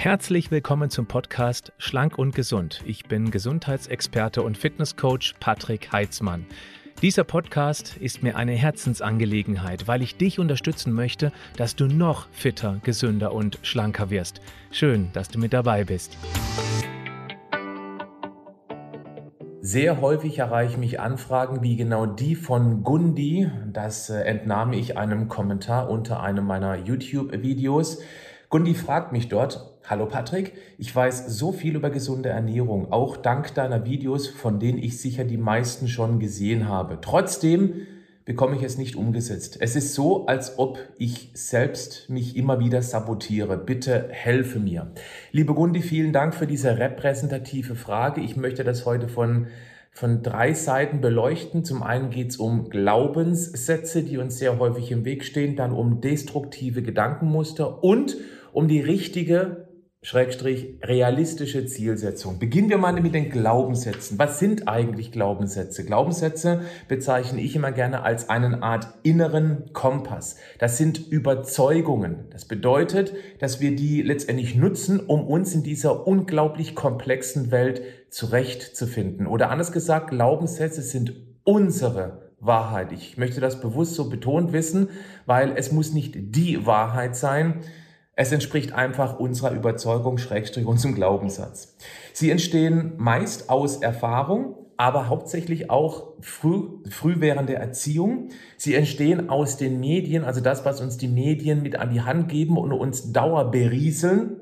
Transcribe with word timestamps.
Herzlich 0.00 0.52
willkommen 0.52 0.90
zum 0.90 1.06
Podcast 1.06 1.72
Schlank 1.76 2.18
und 2.18 2.32
Gesund. 2.32 2.84
Ich 2.86 3.06
bin 3.06 3.32
Gesundheitsexperte 3.32 4.42
und 4.44 4.56
Fitnesscoach 4.56 5.34
Patrick 5.40 5.90
Heitzmann. 5.90 6.46
Dieser 7.02 7.24
Podcast 7.24 7.96
ist 7.96 8.22
mir 8.22 8.36
eine 8.36 8.52
Herzensangelegenheit, 8.52 9.88
weil 9.88 10.02
ich 10.02 10.16
dich 10.16 10.38
unterstützen 10.38 10.92
möchte, 10.92 11.32
dass 11.56 11.74
du 11.74 11.88
noch 11.88 12.28
fitter, 12.30 12.78
gesünder 12.84 13.32
und 13.32 13.58
schlanker 13.62 14.08
wirst. 14.08 14.40
Schön, 14.70 15.10
dass 15.14 15.30
du 15.30 15.40
mit 15.40 15.52
dabei 15.52 15.82
bist. 15.82 16.16
Sehr 19.60 20.00
häufig 20.00 20.38
erreichen 20.38 20.78
mich 20.78 21.00
Anfragen 21.00 21.60
wie 21.64 21.74
genau 21.74 22.06
die 22.06 22.36
von 22.36 22.84
Gundi. 22.84 23.50
Das 23.72 24.10
äh, 24.10 24.20
entnahm 24.20 24.72
ich 24.74 24.96
einem 24.96 25.26
Kommentar 25.26 25.90
unter 25.90 26.22
einem 26.22 26.46
meiner 26.46 26.76
YouTube-Videos. 26.76 27.98
Gundi 28.48 28.74
fragt 28.74 29.10
mich 29.12 29.28
dort, 29.28 29.77
Hallo 29.90 30.04
Patrick, 30.04 30.52
ich 30.76 30.94
weiß 30.94 31.28
so 31.28 31.50
viel 31.50 31.74
über 31.74 31.88
gesunde 31.88 32.28
Ernährung, 32.28 32.92
auch 32.92 33.16
dank 33.16 33.54
deiner 33.54 33.86
Videos, 33.86 34.28
von 34.28 34.60
denen 34.60 34.76
ich 34.76 35.00
sicher 35.00 35.24
die 35.24 35.38
meisten 35.38 35.88
schon 35.88 36.18
gesehen 36.18 36.68
habe. 36.68 36.98
Trotzdem 37.00 37.86
bekomme 38.26 38.56
ich 38.56 38.62
es 38.62 38.76
nicht 38.76 38.96
umgesetzt. 38.96 39.56
Es 39.62 39.76
ist 39.76 39.94
so, 39.94 40.26
als 40.26 40.58
ob 40.58 40.78
ich 40.98 41.30
selbst 41.32 42.10
mich 42.10 42.36
immer 42.36 42.60
wieder 42.60 42.82
sabotiere. 42.82 43.56
Bitte 43.56 44.08
helfe 44.10 44.58
mir. 44.58 44.92
Liebe 45.32 45.54
Gundi, 45.54 45.80
vielen 45.80 46.12
Dank 46.12 46.34
für 46.34 46.46
diese 46.46 46.76
repräsentative 46.76 47.74
Frage. 47.74 48.20
Ich 48.20 48.36
möchte 48.36 48.64
das 48.64 48.84
heute 48.84 49.08
von 49.08 49.46
von 49.90 50.22
drei 50.22 50.52
Seiten 50.52 51.00
beleuchten. 51.00 51.64
Zum 51.64 51.82
einen 51.82 52.10
geht 52.10 52.28
es 52.28 52.36
um 52.36 52.68
Glaubenssätze, 52.68 54.02
die 54.02 54.18
uns 54.18 54.38
sehr 54.38 54.58
häufig 54.58 54.92
im 54.92 55.06
Weg 55.06 55.24
stehen, 55.24 55.56
dann 55.56 55.72
um 55.72 56.02
destruktive 56.02 56.82
Gedankenmuster 56.82 57.82
und 57.82 58.16
um 58.52 58.68
die 58.68 58.80
richtige 58.80 59.67
Schrägstrich 60.00 60.78
realistische 60.80 61.66
Zielsetzung. 61.66 62.38
Beginnen 62.38 62.70
wir 62.70 62.78
mal 62.78 62.92
mit 62.92 63.14
den 63.14 63.30
Glaubenssätzen. 63.30 64.16
Was 64.16 64.38
sind 64.38 64.68
eigentlich 64.68 65.10
Glaubenssätze? 65.10 65.84
Glaubenssätze 65.84 66.60
bezeichne 66.86 67.40
ich 67.40 67.56
immer 67.56 67.72
gerne 67.72 68.02
als 68.02 68.28
eine 68.28 68.62
Art 68.62 68.86
inneren 69.02 69.72
Kompass. 69.72 70.36
Das 70.60 70.78
sind 70.78 71.10
Überzeugungen. 71.10 72.26
Das 72.30 72.44
bedeutet, 72.44 73.12
dass 73.40 73.60
wir 73.60 73.74
die 73.74 74.02
letztendlich 74.02 74.54
nutzen, 74.54 75.00
um 75.00 75.26
uns 75.26 75.52
in 75.52 75.64
dieser 75.64 76.06
unglaublich 76.06 76.76
komplexen 76.76 77.50
Welt 77.50 77.82
zurechtzufinden. 78.08 79.26
Oder 79.26 79.50
anders 79.50 79.72
gesagt, 79.72 80.10
Glaubenssätze 80.10 80.82
sind 80.82 81.12
unsere 81.42 82.28
Wahrheit. 82.40 82.92
Ich 82.92 83.16
möchte 83.16 83.40
das 83.40 83.60
bewusst 83.60 83.96
so 83.96 84.08
betont 84.08 84.52
wissen, 84.52 84.90
weil 85.26 85.54
es 85.56 85.72
muss 85.72 85.92
nicht 85.92 86.14
die 86.16 86.66
Wahrheit 86.66 87.16
sein, 87.16 87.62
es 88.20 88.32
entspricht 88.32 88.72
einfach 88.72 89.20
unserer 89.20 89.52
Überzeugung, 89.52 90.18
Schrägstrich 90.18 90.66
unserem 90.66 90.96
Glaubenssatz. 90.96 91.76
Sie 92.12 92.32
entstehen 92.32 92.94
meist 92.96 93.48
aus 93.48 93.76
Erfahrung, 93.76 94.56
aber 94.76 95.08
hauptsächlich 95.08 95.70
auch 95.70 96.14
früh, 96.20 96.64
früh 96.90 97.14
während 97.18 97.48
der 97.48 97.60
Erziehung. 97.60 98.30
Sie 98.56 98.74
entstehen 98.74 99.30
aus 99.30 99.56
den 99.56 99.78
Medien, 99.78 100.24
also 100.24 100.40
das, 100.40 100.64
was 100.64 100.80
uns 100.80 100.96
die 100.96 101.06
Medien 101.06 101.62
mit 101.62 101.76
an 101.76 101.90
die 101.90 102.00
Hand 102.00 102.28
geben 102.28 102.58
und 102.58 102.72
uns 102.72 103.12
Dauer 103.12 103.52
berieseln. 103.52 104.40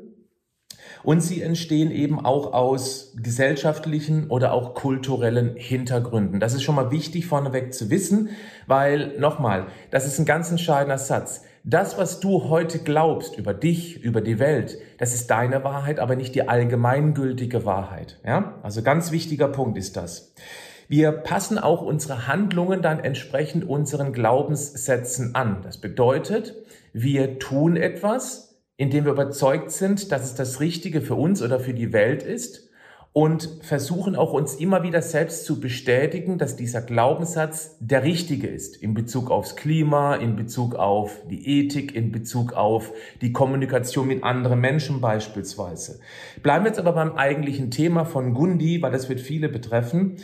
Und 1.02 1.20
sie 1.20 1.42
entstehen 1.42 1.90
eben 1.90 2.18
auch 2.24 2.54
aus 2.54 3.14
gesellschaftlichen 3.22 4.30
oder 4.30 4.54
auch 4.54 4.72
kulturellen 4.72 5.54
Hintergründen. 5.54 6.40
Das 6.40 6.54
ist 6.54 6.62
schon 6.62 6.76
mal 6.76 6.90
wichtig 6.90 7.26
vorneweg 7.26 7.74
zu 7.74 7.90
wissen, 7.90 8.30
weil 8.66 9.18
nochmal, 9.18 9.66
das 9.90 10.06
ist 10.06 10.18
ein 10.18 10.24
ganz 10.24 10.50
entscheidender 10.50 10.96
Satz. 10.96 11.42
Das, 11.68 11.98
was 11.98 12.20
du 12.20 12.48
heute 12.48 12.78
glaubst 12.78 13.36
über 13.36 13.52
dich, 13.52 14.00
über 14.00 14.20
die 14.20 14.38
Welt, 14.38 14.78
das 14.98 15.14
ist 15.14 15.32
deine 15.32 15.64
Wahrheit, 15.64 15.98
aber 15.98 16.14
nicht 16.14 16.36
die 16.36 16.48
allgemeingültige 16.48 17.64
Wahrheit. 17.64 18.20
Ja? 18.24 18.54
Also 18.62 18.84
ganz 18.84 19.10
wichtiger 19.10 19.48
Punkt 19.48 19.76
ist 19.76 19.96
das. 19.96 20.32
Wir 20.86 21.10
passen 21.10 21.58
auch 21.58 21.82
unsere 21.82 22.28
Handlungen 22.28 22.82
dann 22.82 23.00
entsprechend 23.00 23.68
unseren 23.68 24.12
Glaubenssätzen 24.12 25.34
an. 25.34 25.62
Das 25.64 25.78
bedeutet, 25.78 26.54
wir 26.92 27.40
tun 27.40 27.76
etwas, 27.76 28.60
indem 28.76 29.04
wir 29.04 29.12
überzeugt 29.12 29.72
sind, 29.72 30.12
dass 30.12 30.22
es 30.22 30.36
das 30.36 30.60
Richtige 30.60 31.00
für 31.00 31.16
uns 31.16 31.42
oder 31.42 31.58
für 31.58 31.74
die 31.74 31.92
Welt 31.92 32.22
ist 32.22 32.65
und 33.16 33.48
versuchen 33.62 34.14
auch 34.14 34.34
uns 34.34 34.56
immer 34.56 34.82
wieder 34.82 35.00
selbst 35.00 35.46
zu 35.46 35.58
bestätigen, 35.58 36.36
dass 36.36 36.54
dieser 36.54 36.82
Glaubenssatz 36.82 37.78
der 37.80 38.02
richtige 38.02 38.46
ist 38.46 38.76
in 38.76 38.92
Bezug 38.92 39.30
aufs 39.30 39.56
Klima, 39.56 40.16
in 40.16 40.36
Bezug 40.36 40.74
auf 40.74 41.22
die 41.30 41.60
Ethik, 41.60 41.94
in 41.94 42.12
Bezug 42.12 42.52
auf 42.52 42.92
die 43.22 43.32
Kommunikation 43.32 44.06
mit 44.06 44.22
anderen 44.22 44.60
Menschen 44.60 45.00
beispielsweise. 45.00 45.98
Bleiben 46.42 46.66
wir 46.66 46.68
jetzt 46.68 46.78
aber 46.78 46.92
beim 46.92 47.12
eigentlichen 47.12 47.70
Thema 47.70 48.04
von 48.04 48.34
Gundi, 48.34 48.82
weil 48.82 48.92
das 48.92 49.08
wird 49.08 49.22
viele 49.22 49.48
betreffen. 49.48 50.16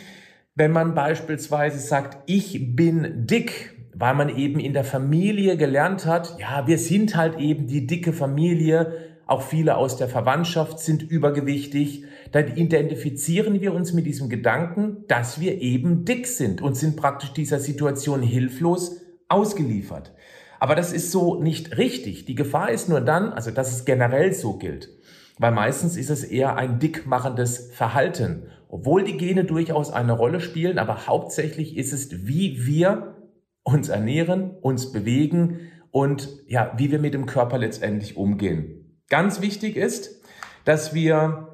Wenn 0.53 0.71
man 0.71 0.93
beispielsweise 0.93 1.79
sagt, 1.79 2.19
ich 2.27 2.75
bin 2.75 3.25
dick, 3.25 3.75
weil 3.95 4.13
man 4.13 4.29
eben 4.29 4.59
in 4.59 4.73
der 4.73 4.83
Familie 4.83 5.57
gelernt 5.57 6.05
hat, 6.05 6.37
ja, 6.39 6.67
wir 6.67 6.77
sind 6.77 7.15
halt 7.15 7.39
eben 7.39 7.65
die 7.65 7.87
dicke 7.87 8.13
Familie, 8.13 9.12
auch 9.25 9.41
viele 9.41 9.77
aus 9.77 9.97
der 9.97 10.09
Verwandtschaft 10.09 10.79
sind 10.79 11.01
übergewichtig, 11.03 12.05
dann 12.31 12.55
identifizieren 12.55 13.61
wir 13.61 13.73
uns 13.73 13.93
mit 13.93 14.05
diesem 14.05 14.29
Gedanken, 14.29 15.05
dass 15.07 15.39
wir 15.39 15.61
eben 15.61 16.03
dick 16.03 16.27
sind 16.27 16.61
und 16.61 16.75
sind 16.75 16.97
praktisch 16.97 17.31
dieser 17.33 17.59
Situation 17.59 18.21
hilflos 18.21 18.97
ausgeliefert. 19.29 20.13
Aber 20.59 20.75
das 20.75 20.93
ist 20.93 21.11
so 21.11 21.41
nicht 21.41 21.77
richtig. 21.77 22.25
Die 22.25 22.35
Gefahr 22.35 22.71
ist 22.71 22.89
nur 22.89 23.01
dann, 23.01 23.33
also 23.33 23.51
dass 23.51 23.71
es 23.71 23.85
generell 23.85 24.33
so 24.33 24.57
gilt, 24.57 24.89
weil 25.37 25.51
meistens 25.51 25.97
ist 25.97 26.09
es 26.09 26.23
eher 26.23 26.55
ein 26.55 26.79
dickmachendes 26.79 27.71
Verhalten, 27.73 28.47
obwohl 28.69 29.03
die 29.03 29.17
Gene 29.17 29.45
durchaus 29.45 29.91
eine 29.91 30.13
Rolle 30.13 30.39
spielen, 30.39 30.79
aber 30.79 31.07
hauptsächlich 31.07 31.77
ist 31.77 31.93
es, 31.93 32.27
wie 32.27 32.65
wir 32.65 33.15
uns 33.63 33.89
ernähren, 33.89 34.51
uns 34.61 34.91
bewegen 34.91 35.59
und 35.91 36.29
ja, 36.47 36.73
wie 36.77 36.91
wir 36.91 36.99
mit 36.99 37.13
dem 37.13 37.25
Körper 37.25 37.57
letztendlich 37.57 38.17
umgehen. 38.17 38.82
Ganz 39.09 39.41
wichtig 39.41 39.75
ist, 39.75 40.21
dass 40.65 40.93
wir 40.93 41.53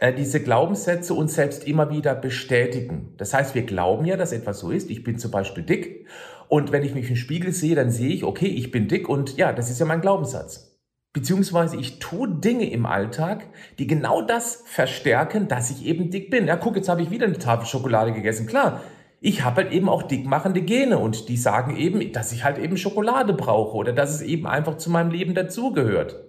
äh, 0.00 0.12
diese 0.12 0.42
Glaubenssätze 0.42 1.14
uns 1.14 1.34
selbst 1.34 1.66
immer 1.66 1.90
wieder 1.90 2.14
bestätigen. 2.14 3.14
Das 3.16 3.34
heißt, 3.34 3.54
wir 3.54 3.62
glauben 3.62 4.04
ja, 4.04 4.16
dass 4.16 4.32
etwas 4.32 4.60
so 4.60 4.70
ist. 4.70 4.90
Ich 4.90 5.02
bin 5.02 5.18
zum 5.18 5.30
Beispiel 5.30 5.64
dick. 5.64 6.06
Und 6.48 6.72
wenn 6.72 6.84
ich 6.84 6.94
mich 6.94 7.10
im 7.10 7.16
Spiegel 7.16 7.52
sehe, 7.52 7.74
dann 7.74 7.90
sehe 7.90 8.10
ich, 8.10 8.24
okay, 8.24 8.46
ich 8.46 8.70
bin 8.70 8.88
dick 8.88 9.08
und 9.08 9.36
ja, 9.36 9.52
das 9.52 9.70
ist 9.70 9.80
ja 9.80 9.86
mein 9.86 10.00
Glaubenssatz. 10.00 10.78
Beziehungsweise 11.12 11.76
ich 11.76 11.98
tue 11.98 12.28
Dinge 12.28 12.70
im 12.70 12.86
Alltag, 12.86 13.48
die 13.78 13.86
genau 13.86 14.22
das 14.22 14.62
verstärken, 14.66 15.48
dass 15.48 15.70
ich 15.70 15.84
eben 15.84 16.10
dick 16.10 16.30
bin. 16.30 16.46
Ja, 16.46 16.56
guck, 16.56 16.76
jetzt 16.76 16.88
habe 16.88 17.02
ich 17.02 17.10
wieder 17.10 17.26
eine 17.26 17.38
Tafel 17.38 17.66
Schokolade 17.66 18.12
gegessen. 18.12 18.46
Klar, 18.46 18.82
ich 19.20 19.42
habe 19.42 19.62
halt 19.62 19.72
eben 19.72 19.88
auch 19.88 20.02
dickmachende 20.04 20.62
Gene 20.62 20.98
und 20.98 21.28
die 21.28 21.36
sagen 21.36 21.76
eben, 21.76 22.12
dass 22.12 22.32
ich 22.32 22.44
halt 22.44 22.58
eben 22.58 22.76
Schokolade 22.76 23.32
brauche 23.32 23.76
oder 23.76 23.92
dass 23.92 24.14
es 24.14 24.20
eben 24.20 24.46
einfach 24.46 24.76
zu 24.76 24.90
meinem 24.90 25.10
Leben 25.10 25.34
dazugehört. 25.34 26.27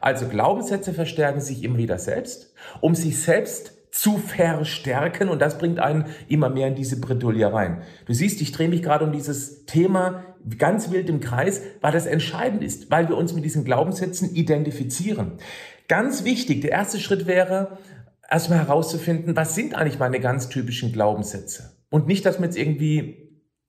Also 0.00 0.26
Glaubenssätze 0.26 0.92
verstärken 0.92 1.40
sich 1.40 1.62
immer 1.64 1.78
wieder 1.78 1.98
selbst, 1.98 2.52
um 2.80 2.94
sich 2.94 3.20
selbst 3.20 3.72
zu 3.90 4.18
verstärken 4.18 5.28
und 5.28 5.40
das 5.40 5.58
bringt 5.58 5.80
einen 5.80 6.06
immer 6.28 6.50
mehr 6.50 6.68
in 6.68 6.74
diese 6.74 7.00
Bredouille 7.00 7.52
rein. 7.52 7.82
Du 8.06 8.12
siehst, 8.12 8.40
ich 8.40 8.52
drehe 8.52 8.68
mich 8.68 8.82
gerade 8.82 9.04
um 9.04 9.12
dieses 9.12 9.64
Thema 9.64 10.24
ganz 10.56 10.90
wild 10.90 11.08
im 11.08 11.20
Kreis, 11.20 11.62
weil 11.80 11.92
das 11.92 12.06
entscheidend 12.06 12.62
ist, 12.62 12.90
weil 12.90 13.08
wir 13.08 13.16
uns 13.16 13.32
mit 13.32 13.44
diesen 13.44 13.64
Glaubenssätzen 13.64 14.34
identifizieren. 14.34 15.32
Ganz 15.88 16.24
wichtig, 16.24 16.60
der 16.60 16.72
erste 16.72 17.00
Schritt 17.00 17.26
wäre, 17.26 17.78
erstmal 18.30 18.58
herauszufinden, 18.58 19.34
was 19.36 19.54
sind 19.54 19.74
eigentlich 19.74 19.98
meine 19.98 20.20
ganz 20.20 20.48
typischen 20.48 20.92
Glaubenssätze? 20.92 21.72
Und 21.90 22.06
nicht, 22.06 22.26
dass 22.26 22.38
man 22.38 22.50
jetzt 22.50 22.58
irgendwie 22.58 23.17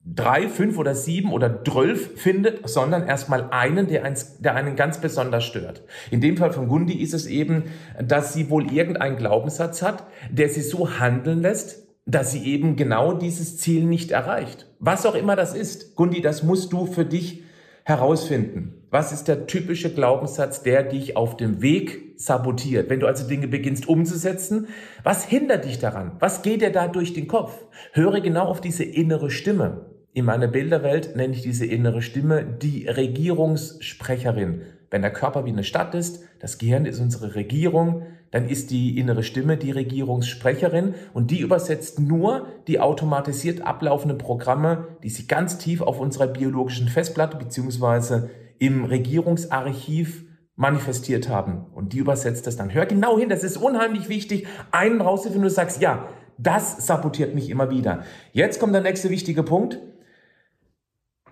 drei, 0.04 0.48
fünf 0.48 0.78
oder 0.78 0.94
sieben 0.94 1.32
oder 1.32 1.62
zwölf 1.64 2.18
findet, 2.20 2.68
sondern 2.68 3.06
erstmal 3.06 3.50
einen, 3.50 3.86
der, 3.86 4.04
eins, 4.04 4.38
der 4.38 4.54
einen 4.54 4.76
ganz 4.76 4.98
besonders 4.98 5.44
stört. 5.44 5.82
In 6.10 6.20
dem 6.20 6.36
Fall 6.36 6.52
von 6.52 6.68
Gundi 6.68 6.94
ist 6.94 7.14
es 7.14 7.26
eben, 7.26 7.64
dass 8.02 8.32
sie 8.32 8.50
wohl 8.50 8.72
irgendeinen 8.72 9.16
Glaubenssatz 9.16 9.82
hat, 9.82 10.04
der 10.30 10.48
sie 10.48 10.62
so 10.62 10.98
handeln 10.98 11.42
lässt, 11.42 11.86
dass 12.06 12.32
sie 12.32 12.44
eben 12.44 12.76
genau 12.76 13.12
dieses 13.12 13.58
Ziel 13.58 13.84
nicht 13.84 14.10
erreicht. 14.10 14.66
Was 14.78 15.06
auch 15.06 15.14
immer 15.14 15.36
das 15.36 15.54
ist. 15.54 15.94
Gundi, 15.96 16.22
das 16.22 16.42
musst 16.42 16.72
du 16.72 16.86
für 16.86 17.04
dich 17.04 17.44
herausfinden. 17.84 18.86
Was 18.90 19.12
ist 19.12 19.28
der 19.28 19.46
typische 19.46 19.92
Glaubenssatz, 19.92 20.62
der 20.62 20.82
dich 20.82 21.16
auf 21.16 21.36
dem 21.36 21.62
Weg 21.62 22.14
sabotiert? 22.16 22.90
Wenn 22.90 23.00
du 23.00 23.06
also 23.06 23.28
Dinge 23.28 23.46
beginnst 23.48 23.88
umzusetzen, 23.88 24.68
was 25.04 25.24
hindert 25.24 25.64
dich 25.64 25.78
daran? 25.78 26.12
Was 26.18 26.42
geht 26.42 26.62
dir 26.62 26.72
da 26.72 26.88
durch 26.88 27.12
den 27.12 27.28
Kopf? 27.28 27.64
Höre 27.92 28.20
genau 28.20 28.46
auf 28.46 28.60
diese 28.60 28.84
innere 28.84 29.30
Stimme. 29.30 29.89
In 30.12 30.24
meiner 30.24 30.48
Bilderwelt 30.48 31.14
nenne 31.14 31.34
ich 31.34 31.42
diese 31.42 31.64
innere 31.64 32.02
Stimme 32.02 32.44
die 32.44 32.88
Regierungssprecherin. 32.88 34.62
Wenn 34.90 35.02
der 35.02 35.12
Körper 35.12 35.44
wie 35.44 35.50
eine 35.50 35.62
Stadt 35.62 35.94
ist, 35.94 36.24
das 36.40 36.58
Gehirn 36.58 36.84
ist 36.84 36.98
unsere 36.98 37.36
Regierung, 37.36 38.02
dann 38.32 38.48
ist 38.48 38.72
die 38.72 38.98
innere 38.98 39.22
Stimme 39.22 39.56
die 39.56 39.70
Regierungssprecherin 39.70 40.94
und 41.14 41.30
die 41.30 41.38
übersetzt 41.38 42.00
nur 42.00 42.48
die 42.66 42.80
automatisiert 42.80 43.64
ablaufenden 43.64 44.18
Programme, 44.18 44.88
die 45.04 45.10
sie 45.10 45.28
ganz 45.28 45.58
tief 45.58 45.80
auf 45.80 46.00
unserer 46.00 46.26
biologischen 46.26 46.88
Festplatte 46.88 47.36
beziehungsweise 47.36 48.30
im 48.58 48.84
Regierungsarchiv 48.84 50.24
manifestiert 50.56 51.28
haben 51.28 51.66
und 51.72 51.92
die 51.92 51.98
übersetzt 51.98 52.48
das 52.48 52.56
dann. 52.56 52.74
Hör 52.74 52.86
genau 52.86 53.16
hin, 53.16 53.28
das 53.28 53.44
ist 53.44 53.56
unheimlich 53.56 54.08
wichtig, 54.08 54.48
einen 54.72 55.00
rauszufinden, 55.00 55.44
du 55.44 55.50
sagst, 55.50 55.80
ja, 55.80 56.08
das 56.36 56.84
sabotiert 56.84 57.32
mich 57.32 57.48
immer 57.48 57.70
wieder. 57.70 58.02
Jetzt 58.32 58.58
kommt 58.58 58.74
der 58.74 58.82
nächste 58.82 59.08
wichtige 59.10 59.44
Punkt. 59.44 59.78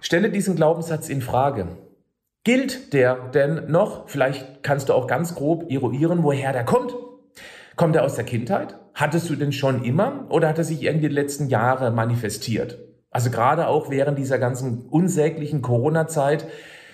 Stelle 0.01 0.31
diesen 0.31 0.57
Glaubenssatz 0.57 1.09
in 1.09 1.23
Frage. 1.23 1.67
Gilt 2.45 2.93
der 2.93 3.17
denn 3.35 3.71
noch? 3.71 4.09
Vielleicht 4.09 4.63
kannst 4.63 4.89
du 4.89 4.95
auch 4.95 5.07
ganz 5.07 5.35
grob 5.35 5.71
eruieren, 5.71 6.23
woher 6.23 6.53
der 6.53 6.65
kommt. 6.65 6.95
Kommt 7.77 7.97
er 7.97 8.05
aus 8.05 8.15
der 8.15 8.25
Kindheit? 8.25 8.79
Hattest 8.95 9.29
du 9.29 9.37
den 9.37 9.53
schon 9.53 9.85
immer 9.85 10.27
oder 10.31 10.49
hat 10.49 10.59
er 10.59 10.65
sich 10.65 10.83
irgendwie 10.83 11.09
die 11.09 11.15
letzten 11.15 11.49
Jahre 11.49 11.91
manifestiert? 11.91 12.79
Also 13.11 13.31
gerade 13.31 13.69
auch 13.69 13.91
während 13.91 14.19
dieser 14.19 14.39
ganzen 14.39 14.87
unsäglichen 14.89 15.63
Corona-Zeit, 15.63 16.47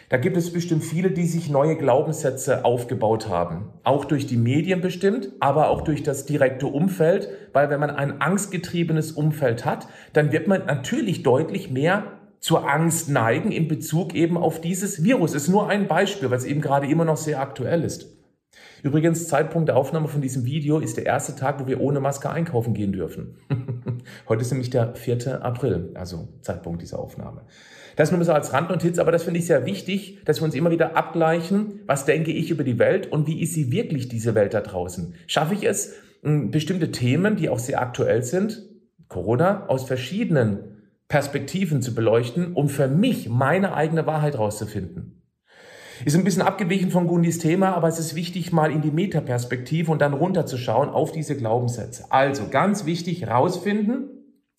da 0.09 0.17
gibt 0.17 0.37
es 0.37 0.53
bestimmt 0.53 0.85
viele, 0.85 1.11
die 1.11 1.27
sich 1.27 1.51
neue 1.51 1.77
Glaubenssätze 1.77 2.65
aufgebaut 2.65 3.29
haben. 3.29 3.71
Auch 3.85 4.05
durch 4.05 4.27
die 4.27 4.37
Medien 4.37 4.81
bestimmt, 4.81 5.31
aber 5.41 5.69
auch 5.69 5.83
durch 5.83 6.03
das 6.03 6.27
direkte 6.27 6.67
Umfeld. 6.67 7.29
Weil 7.53 7.71
wenn 7.71 7.81
man 7.81 7.91
ein 7.91 8.21
angstgetriebenes 8.21 9.13
Umfeld 9.13 9.65
hat, 9.65 9.89
dann 10.13 10.31
wird 10.31 10.47
man 10.47 10.67
natürlich 10.67 11.23
deutlich 11.23 11.71
mehr 11.71 12.05
zur 12.45 12.71
Angst 12.71 13.09
neigen 13.09 13.53
in 13.53 13.69
Bezug 13.69 14.15
eben 14.15 14.37
auf 14.37 14.61
dieses 14.61 15.03
Virus. 15.03 15.33
Ist 15.33 15.49
nur 15.49 15.71
ein 15.71 15.89
Beispiel, 15.89 16.29
weil 16.29 16.37
es 16.37 16.45
eben 16.45 16.61
gerade 16.61 16.87
immer 16.87 17.07
noch 17.07 17.17
sehr 17.17 17.41
aktuell 17.41 17.83
ist. 17.83 18.19
Übrigens, 18.83 19.29
Zeitpunkt 19.29 19.71
der 19.71 19.79
Aufnahme 19.79 20.09
von 20.09 20.21
diesem 20.21 20.45
Video 20.45 20.79
ist 20.79 20.99
der 20.99 21.07
erste 21.07 21.35
Tag, 21.37 21.59
wo 21.59 21.67
wir 21.67 21.81
ohne 21.81 22.01
Maske 22.01 22.29
einkaufen 22.29 22.75
gehen 22.75 22.93
dürfen. 22.93 23.39
Heute 24.29 24.43
ist 24.43 24.51
nämlich 24.51 24.69
der 24.69 24.95
4. 24.95 25.43
April, 25.43 25.93
also 25.95 26.29
Zeitpunkt 26.43 26.83
dieser 26.83 26.99
Aufnahme. 26.99 27.47
Das 27.97 28.13
nur 28.13 28.23
so 28.23 28.35
als 28.35 28.53
Randnotiz, 28.53 28.99
aber 28.99 29.11
das 29.11 29.23
finde 29.23 29.41
ich 29.41 29.47
sehr 29.47 29.65
wichtig, 29.65 30.19
dass 30.27 30.43
wir 30.43 30.45
uns 30.45 30.55
immer 30.55 30.71
wieder 30.71 30.99
abgleichen, 30.99 31.81
was 31.87 32.05
denke 32.05 32.31
ich 32.31 32.51
über 32.51 32.63
die 32.63 32.79
Welt 32.79 33.11
und 33.11 33.27
wie 33.27 33.41
ist 33.41 33.55
sie 33.55 33.73
wirklich, 33.73 34.09
diese 34.09 34.35
Welt 34.35 34.53
da 34.53 34.61
draußen. 34.61 35.15
Schaffe 35.27 35.55
ich 35.55 35.65
es, 35.65 35.95
bestimmte 36.21 36.91
Themen, 36.91 37.37
die 37.37 37.49
auch 37.49 37.59
sehr 37.59 37.81
aktuell 37.81 38.23
sind, 38.23 38.69
Corona, 39.09 39.67
aus 39.69 39.85
verschiedenen 39.85 40.74
Perspektiven 41.15 41.81
zu 41.81 41.95
beleuchten, 41.95 42.55
um 42.55 42.69
für 42.69 42.89
mich 42.89 43.29
meine 43.29 43.73
eigene 43.73 44.05
Wahrheit 44.05 44.37
rauszufinden. 44.37 45.23
Ist 46.05 46.17
ein 46.17 46.25
bisschen 46.25 46.43
abgewichen 46.43 46.91
von 46.91 47.07
Gundis 47.07 47.39
Thema, 47.39 47.77
aber 47.77 47.87
es 47.87 48.01
ist 48.01 48.17
wichtig, 48.17 48.51
mal 48.51 48.73
in 48.73 48.83
die 48.83 48.91
Metaperspektive 48.91 49.93
und 49.93 50.03
dann 50.03 50.13
runterzuschauen 50.13 50.89
auf 50.89 51.13
diese 51.13 51.37
Glaubenssätze. 51.37 52.07
Also 52.11 52.49
ganz 52.51 52.85
wichtig, 52.85 53.29
rausfinden, 53.29 54.09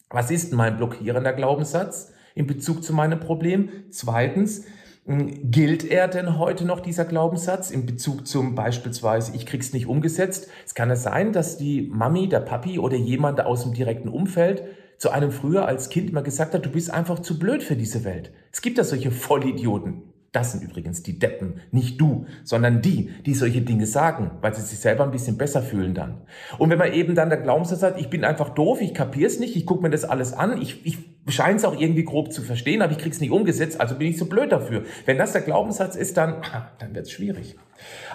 was 0.09 0.31
ist 0.31 0.53
mein 0.53 0.77
blockierender 0.77 1.33
Glaubenssatz 1.33 2.13
in 2.35 2.47
Bezug 2.47 2.85
zu 2.85 2.93
meinem 2.93 3.19
Problem? 3.19 3.67
Zweitens, 3.89 4.63
hm, 5.05 5.51
gilt 5.51 5.83
er 5.83 6.07
denn 6.07 6.39
heute 6.39 6.63
noch, 6.63 6.79
dieser 6.79 7.03
Glaubenssatz, 7.03 7.69
in 7.69 7.85
Bezug 7.85 8.25
zum 8.25 8.55
beispielsweise, 8.55 9.35
ich 9.35 9.45
krieg's 9.45 9.73
nicht 9.73 9.87
umgesetzt? 9.87 10.47
Es 10.65 10.73
kann 10.73 10.89
es 10.89 11.03
sein, 11.03 11.33
dass 11.33 11.57
die 11.57 11.81
Mami, 11.81 12.29
der 12.29 12.39
Papi 12.39 12.79
oder 12.79 12.95
jemand 12.95 13.41
aus 13.41 13.63
dem 13.63 13.73
direkten 13.73 14.07
Umfeld 14.07 14.63
zu 14.97 15.09
einem 15.11 15.31
früher 15.31 15.67
als 15.67 15.89
Kind 15.89 16.09
immer 16.09 16.21
gesagt 16.21 16.53
hat, 16.53 16.65
du 16.65 16.69
bist 16.69 16.91
einfach 16.91 17.19
zu 17.19 17.37
blöd 17.39 17.63
für 17.63 17.75
diese 17.75 18.03
Welt. 18.03 18.31
Es 18.51 18.61
gibt 18.61 18.77
ja 18.77 18.83
solche 18.83 19.11
Vollidioten. 19.11 20.03
Das 20.35 20.51
sind 20.51 20.63
übrigens 20.63 21.01
die 21.01 21.17
Deppen, 21.17 21.61
nicht 21.71 22.01
du, 22.01 22.25
sondern 22.43 22.81
die, 22.81 23.09
die 23.25 23.33
solche 23.33 23.61
Dinge 23.61 23.85
sagen, 23.85 24.31
weil 24.41 24.53
sie 24.53 24.63
sich 24.63 24.79
selber 24.79 25.05
ein 25.05 25.11
bisschen 25.11 25.37
besser 25.37 25.61
fühlen 25.61 25.93
dann. 25.93 26.23
Und 26.57 26.69
wenn 26.69 26.77
man 26.77 26.91
eben 26.91 27.15
dann 27.15 27.29
der 27.29 27.39
Glaubenssatz 27.39 27.81
hat, 27.83 27.97
ich 28.01 28.09
bin 28.09 28.25
einfach 28.25 28.49
doof, 28.49 28.81
ich 28.81 28.93
kapier's 28.93 29.39
nicht, 29.39 29.55
ich 29.55 29.65
gucke 29.65 29.81
mir 29.81 29.89
das 29.89 30.03
alles 30.03 30.33
an, 30.33 30.61
ich, 30.61 30.85
ich 30.85 30.97
scheine 31.33 31.55
es 31.55 31.63
auch 31.63 31.79
irgendwie 31.79 32.03
grob 32.03 32.33
zu 32.33 32.41
verstehen, 32.41 32.81
aber 32.81 32.91
ich 32.91 32.97
krieg's 32.97 33.21
nicht 33.21 33.31
umgesetzt, 33.31 33.79
also 33.79 33.95
bin 33.95 34.09
ich 34.09 34.17
so 34.17 34.25
blöd 34.25 34.51
dafür. 34.51 34.83
Wenn 35.05 35.17
das 35.17 35.31
der 35.31 35.39
Glaubenssatz 35.39 35.95
ist, 35.95 36.17
dann, 36.17 36.41
dann 36.79 36.93
wird's 36.93 37.11
schwierig. 37.11 37.55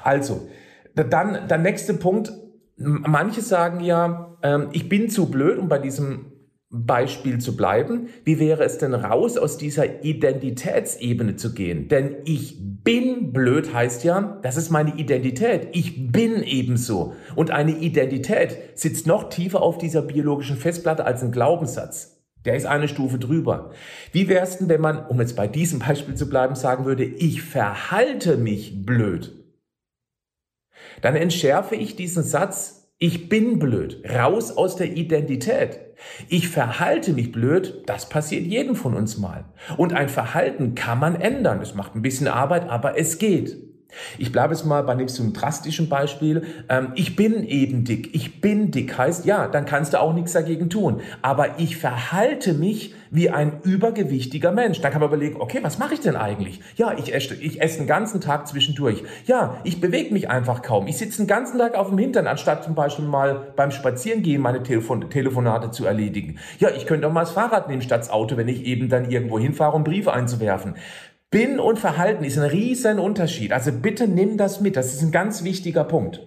Also, 0.05 0.47
dann 0.95 1.49
der 1.49 1.59
nächste 1.59 1.95
Punkt. 1.95 2.33
Manche 2.77 3.41
sagen 3.41 3.81
ja, 3.81 4.37
ähm, 4.43 4.69
ich 4.73 4.89
bin 4.91 5.09
zu 5.09 5.31
blöd, 5.31 5.59
um 5.59 5.69
bei 5.69 5.79
diesem 5.79 6.30
Beispiel 6.73 7.39
zu 7.39 7.57
bleiben, 7.57 8.09
wie 8.25 8.39
wäre 8.39 8.63
es 8.63 8.79
denn 8.79 8.95
raus 8.95 9.37
aus 9.37 9.59
dieser 9.59 10.05
Identitätsebene 10.05 11.35
zu 11.35 11.53
gehen? 11.53 11.89
Denn 11.89 12.19
ich 12.25 12.59
bin 12.85 13.33
blöd 13.33 13.75
heißt 13.75 14.05
ja, 14.05 14.39
das 14.43 14.57
ist 14.57 14.71
meine 14.71 14.97
Identität. 14.97 15.69
Ich 15.73 16.13
bin 16.13 16.43
ebenso. 16.45 17.15
Und 17.35 17.51
eine 17.51 17.77
Identität 17.77 18.57
sitzt 18.75 19.09
noch 19.09 19.29
tiefer 19.31 19.63
auf 19.63 19.79
dieser 19.79 20.03
biologischen 20.03 20.57
Festplatte 20.57 21.05
als 21.05 21.23
ein 21.23 21.33
Glaubenssatz. 21.33 22.21
Der 22.45 22.55
ist 22.55 22.67
eine 22.67 22.89
Stufe 22.89 23.19
drüber. 23.19 23.73
Wie 24.13 24.29
wäre 24.29 24.45
es 24.45 24.59
denn, 24.59 24.69
wenn 24.69 24.81
man, 24.81 25.07
um 25.07 25.21
jetzt 25.21 25.37
bei 25.37 25.49
diesem 25.49 25.81
Beispiel 25.81 26.15
zu 26.15 26.29
bleiben, 26.29 26.55
sagen 26.55 26.85
würde, 26.85 27.05
ich 27.05 27.43
verhalte 27.43 28.37
mich 28.37 28.87
blöd? 28.87 29.37
Dann 31.03 31.17
entschärfe 31.17 31.75
ich 31.75 31.97
diesen 31.97 32.23
Satz 32.23 32.80
ich 33.03 33.31
bin 33.31 33.59
blöd, 33.59 34.05
raus 34.15 34.55
aus 34.55 34.77
der 34.77 34.95
Identität. 34.95 35.81
Ich 36.29 36.51
verhalte 36.51 37.15
mich 37.15 37.33
blöd, 37.33 37.83
das 37.87 38.11
passiert 38.11 38.45
jedem 38.45 38.77
von 38.77 38.95
uns 38.95 39.17
mal. 39.17 39.47
Und 39.79 39.95
ein 39.95 40.11
Verhalten 40.11 40.75
kann 40.75 40.99
man 40.99 41.19
ändern. 41.19 41.63
Es 41.63 41.75
macht 41.75 41.95
ein 41.95 42.03
bisschen 42.03 42.29
Arbeit, 42.29 42.69
aber 42.69 42.99
es 42.99 43.17
geht. 43.17 43.70
Ich 44.19 44.33
bleibe 44.33 44.55
jetzt 44.55 44.65
mal 44.65 44.83
bei 44.83 44.93
einem 44.93 45.09
so 45.09 45.25
drastischen 45.33 45.89
Beispiel. 45.89 46.43
Ähm, 46.69 46.93
ich 46.95 47.17
bin 47.17 47.45
eben 47.45 47.85
dick. 47.85 48.15
Ich 48.15 48.41
bin 48.41 48.71
dick 48.71 48.97
heißt, 48.97 49.25
ja, 49.25 49.49
dann 49.49 49.67
kannst 49.67 49.93
du 49.93 50.01
auch 50.01 50.15
nichts 50.15 50.33
dagegen 50.33 50.71
tun. 50.71 51.01
Aber 51.23 51.59
ich 51.59 51.77
verhalte 51.77 52.55
mich 52.55 52.95
wie 53.11 53.31
ein 53.31 53.61
übergewichtiger 53.63 54.53
Mensch. 54.53 54.81
Da 54.81 54.91
kann 54.91 55.01
man 55.01 55.09
überlegen, 55.09 55.41
okay, 55.41 55.59
was 55.63 55.79
mache 55.79 55.95
ich 55.95 56.01
denn 56.01 56.17
eigentlich? 56.17 56.61
Ja, 56.77 56.97
ich 56.97 57.13
esse, 57.13 57.35
ich 57.35 57.61
esse 57.61 57.79
den 57.79 57.87
ganzen 57.87 58.21
Tag 58.21 58.47
zwischendurch. 58.47 59.03
Ja, 59.27 59.57
ich 59.65 59.81
bewege 59.81 60.13
mich 60.13 60.31
einfach 60.31 60.63
kaum. 60.63 60.87
Ich 60.87 60.99
sitze 60.99 61.19
den 61.19 61.27
ganzen 61.27 61.59
Tag 61.59 61.75
auf 61.75 61.89
dem 61.89 61.99
Hintern, 61.99 62.27
anstatt 62.27 62.65
zum 62.65 62.75
Beispiel 62.75 63.05
mal 63.05 63.53
beim 63.57 63.73
Spazierengehen 63.73 64.41
meine 64.41 64.63
Telefon 64.63 65.11
Telefonate 65.11 65.71
zu 65.71 65.85
erledigen. 65.85 66.39
Ja, 66.59 66.71
ich 66.71 66.87
könnte 66.87 67.09
auch 67.09 67.13
mal 67.13 67.21
das 67.21 67.33
Fahrrad 67.33 67.69
nehmen 67.69 67.83
statt 67.83 68.01
das 68.01 68.11
Auto, 68.11 68.37
wenn 68.37 68.49
ich 68.49 68.65
eben 68.65 68.89
dann 68.89 69.11
irgendwo 69.11 69.39
hinfahre, 69.39 69.77
um 69.77 69.85
Briefe 69.85 70.13
einzuwerfen. 70.13 70.75
Bin 71.31 71.61
und 71.61 71.79
Verhalten 71.79 72.25
ist 72.25 72.39
ein 72.39 72.45
riesen 72.45 72.99
Unterschied. 72.99 73.53
Also 73.53 73.71
bitte 73.71 74.09
nimm 74.09 74.37
das 74.37 74.61
mit. 74.61 74.77
Das 74.77 74.93
ist 74.93 75.03
ein 75.03 75.13
ganz 75.13 75.45
wichtiger 75.45 75.85
Punkt. 75.85 76.27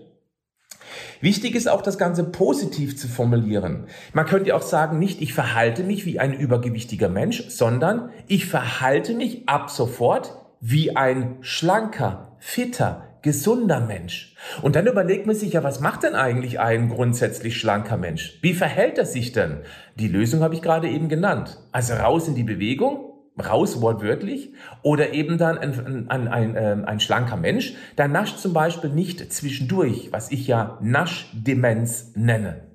Wichtig 1.20 1.56
ist 1.56 1.68
auch, 1.68 1.82
das 1.82 1.98
Ganze 1.98 2.24
positiv 2.24 2.98
zu 2.98 3.08
formulieren. 3.08 3.88
Man 4.14 4.26
könnte 4.26 4.56
auch 4.56 4.62
sagen, 4.62 5.00
nicht 5.00 5.22
ich 5.22 5.34
verhalte 5.34 5.84
mich 5.84 6.06
wie 6.06 6.20
ein 6.20 6.34
übergewichtiger 6.34 7.10
Mensch, 7.10 7.50
sondern 7.50 8.12
ich 8.28 8.46
verhalte 8.46 9.14
mich 9.14 9.48
ab 9.48 9.70
sofort 9.70 10.38
wie 10.60 10.96
ein 10.96 11.38
schlanker, 11.42 12.38
fitter, 12.40 13.10
gesunder 13.22 13.81
Mensch. 13.81 14.36
Und 14.62 14.76
dann 14.76 14.88
überlegt 14.88 15.26
man 15.26 15.36
sich 15.36 15.54
ja, 15.54 15.64
was 15.64 15.80
macht 15.80 16.04
denn 16.04 16.16
eigentlich 16.16 16.60
ein 16.60 16.90
grundsätzlich 16.90 17.57
schlanker 17.57 17.98
Mensch? 17.98 18.40
Wie 18.42 18.54
verhält 18.54 18.98
er 18.98 19.06
sich 19.06 19.31
denn? 19.31 19.60
Die 19.95 20.10
Lösung 20.10 20.42
habe 20.42 20.56
ich 20.56 20.62
gerade 20.62 20.90
eben 20.90 21.10
genannt. 21.10 21.57
Also 21.72 21.94
raus 21.94 22.28
in 22.28 22.36
die 22.36 22.44
Bewegung, 22.44 23.13
raus 23.37 23.81
wortwörtlich 23.81 24.54
oder 24.81 25.13
eben 25.13 25.37
dann 25.37 25.57
ein, 25.57 26.09
ein, 26.09 26.28
ein, 26.28 26.56
ähm, 26.57 26.85
ein 26.85 26.99
schlanker 26.99 27.37
Mensch, 27.37 27.75
der 27.97 28.07
nascht 28.07 28.37
zum 28.37 28.54
Beispiel 28.54 28.92
nicht 28.92 29.33
zwischendurch, 29.33 30.09
was 30.11 30.31
ich 30.31 30.47
ja 30.47 30.78
Naschdemenz 30.81 32.11
nenne. 32.16 32.68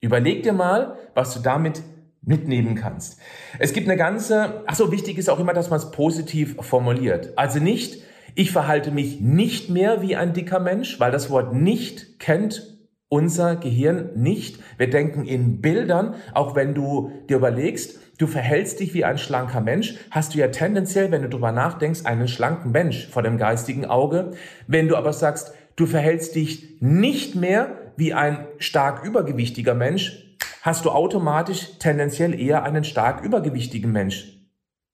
Überleg 0.00 0.42
dir 0.42 0.52
mal, 0.52 0.96
was 1.14 1.34
du 1.34 1.40
damit 1.40 1.82
mitnehmen 2.22 2.74
kannst. 2.74 3.18
Es 3.58 3.72
gibt 3.72 3.88
eine 3.88 3.96
ganze, 3.96 4.64
ach 4.66 4.74
so, 4.74 4.92
wichtig 4.92 5.16
ist 5.16 5.30
auch 5.30 5.38
immer, 5.38 5.54
dass 5.54 5.70
man 5.70 5.78
es 5.78 5.90
positiv 5.92 6.56
formuliert. 6.60 7.32
Also 7.36 7.60
nicht, 7.60 8.02
ich 8.34 8.50
verhalte 8.50 8.90
mich 8.90 9.20
nicht 9.20 9.70
mehr 9.70 10.02
wie 10.02 10.16
ein 10.16 10.34
dicker 10.34 10.60
Mensch, 10.60 11.00
weil 11.00 11.12
das 11.12 11.30
Wort 11.30 11.54
nicht 11.54 12.18
kennt 12.18 12.76
unser 13.08 13.56
Gehirn 13.56 14.10
nicht. 14.16 14.58
Wir 14.76 14.90
denken 14.90 15.24
in 15.24 15.60
Bildern, 15.60 16.14
auch 16.34 16.54
wenn 16.56 16.74
du 16.74 17.12
dir 17.28 17.36
überlegst, 17.36 18.00
du 18.18 18.26
verhältst 18.26 18.80
dich 18.80 18.94
wie 18.94 19.04
ein 19.04 19.18
schlanker 19.18 19.60
Mensch, 19.60 19.94
hast 20.10 20.34
du 20.34 20.38
ja 20.38 20.48
tendenziell, 20.48 21.10
wenn 21.10 21.22
du 21.22 21.28
drüber 21.28 21.52
nachdenkst, 21.52 22.06
einen 22.06 22.28
schlanken 22.28 22.72
Mensch 22.72 23.08
vor 23.08 23.22
dem 23.22 23.38
geistigen 23.38 23.84
Auge. 23.84 24.32
Wenn 24.66 24.88
du 24.88 24.96
aber 24.96 25.12
sagst, 25.12 25.52
du 25.76 25.86
verhältst 25.86 26.34
dich 26.34 26.80
nicht 26.80 27.34
mehr 27.34 27.92
wie 27.96 28.14
ein 28.14 28.46
stark 28.58 29.04
übergewichtiger 29.04 29.74
Mensch, 29.74 30.36
hast 30.62 30.84
du 30.84 30.90
automatisch 30.90 31.78
tendenziell 31.78 32.38
eher 32.38 32.62
einen 32.64 32.84
stark 32.84 33.22
übergewichtigen 33.22 33.92
Mensch 33.92 34.36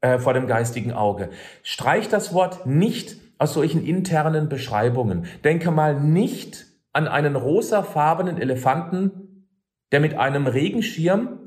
äh, 0.01 0.19
vor 0.19 0.35
dem 0.35 0.47
geistigen 0.47 0.93
Auge. 0.93 1.31
Streich 1.63 2.09
das 2.09 2.35
Wort 2.35 2.67
nicht 2.67 3.17
aus 3.39 3.55
solchen 3.55 3.85
internen 3.85 4.49
Beschreibungen. 4.49 5.27
Denke 5.45 5.71
mal 5.71 5.99
nicht 5.99 6.67
an 6.93 7.09
einen 7.09 7.37
rosafarbenen 7.37 8.39
Elefanten, 8.39 9.49
der 9.91 10.01
mit 10.01 10.15
einem 10.15 10.47
Regenschirm 10.47 11.39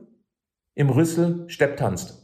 im 0.76 0.90
Rüssel 0.90 1.46
Stepp 1.48 1.78
tanzt. 1.78 2.22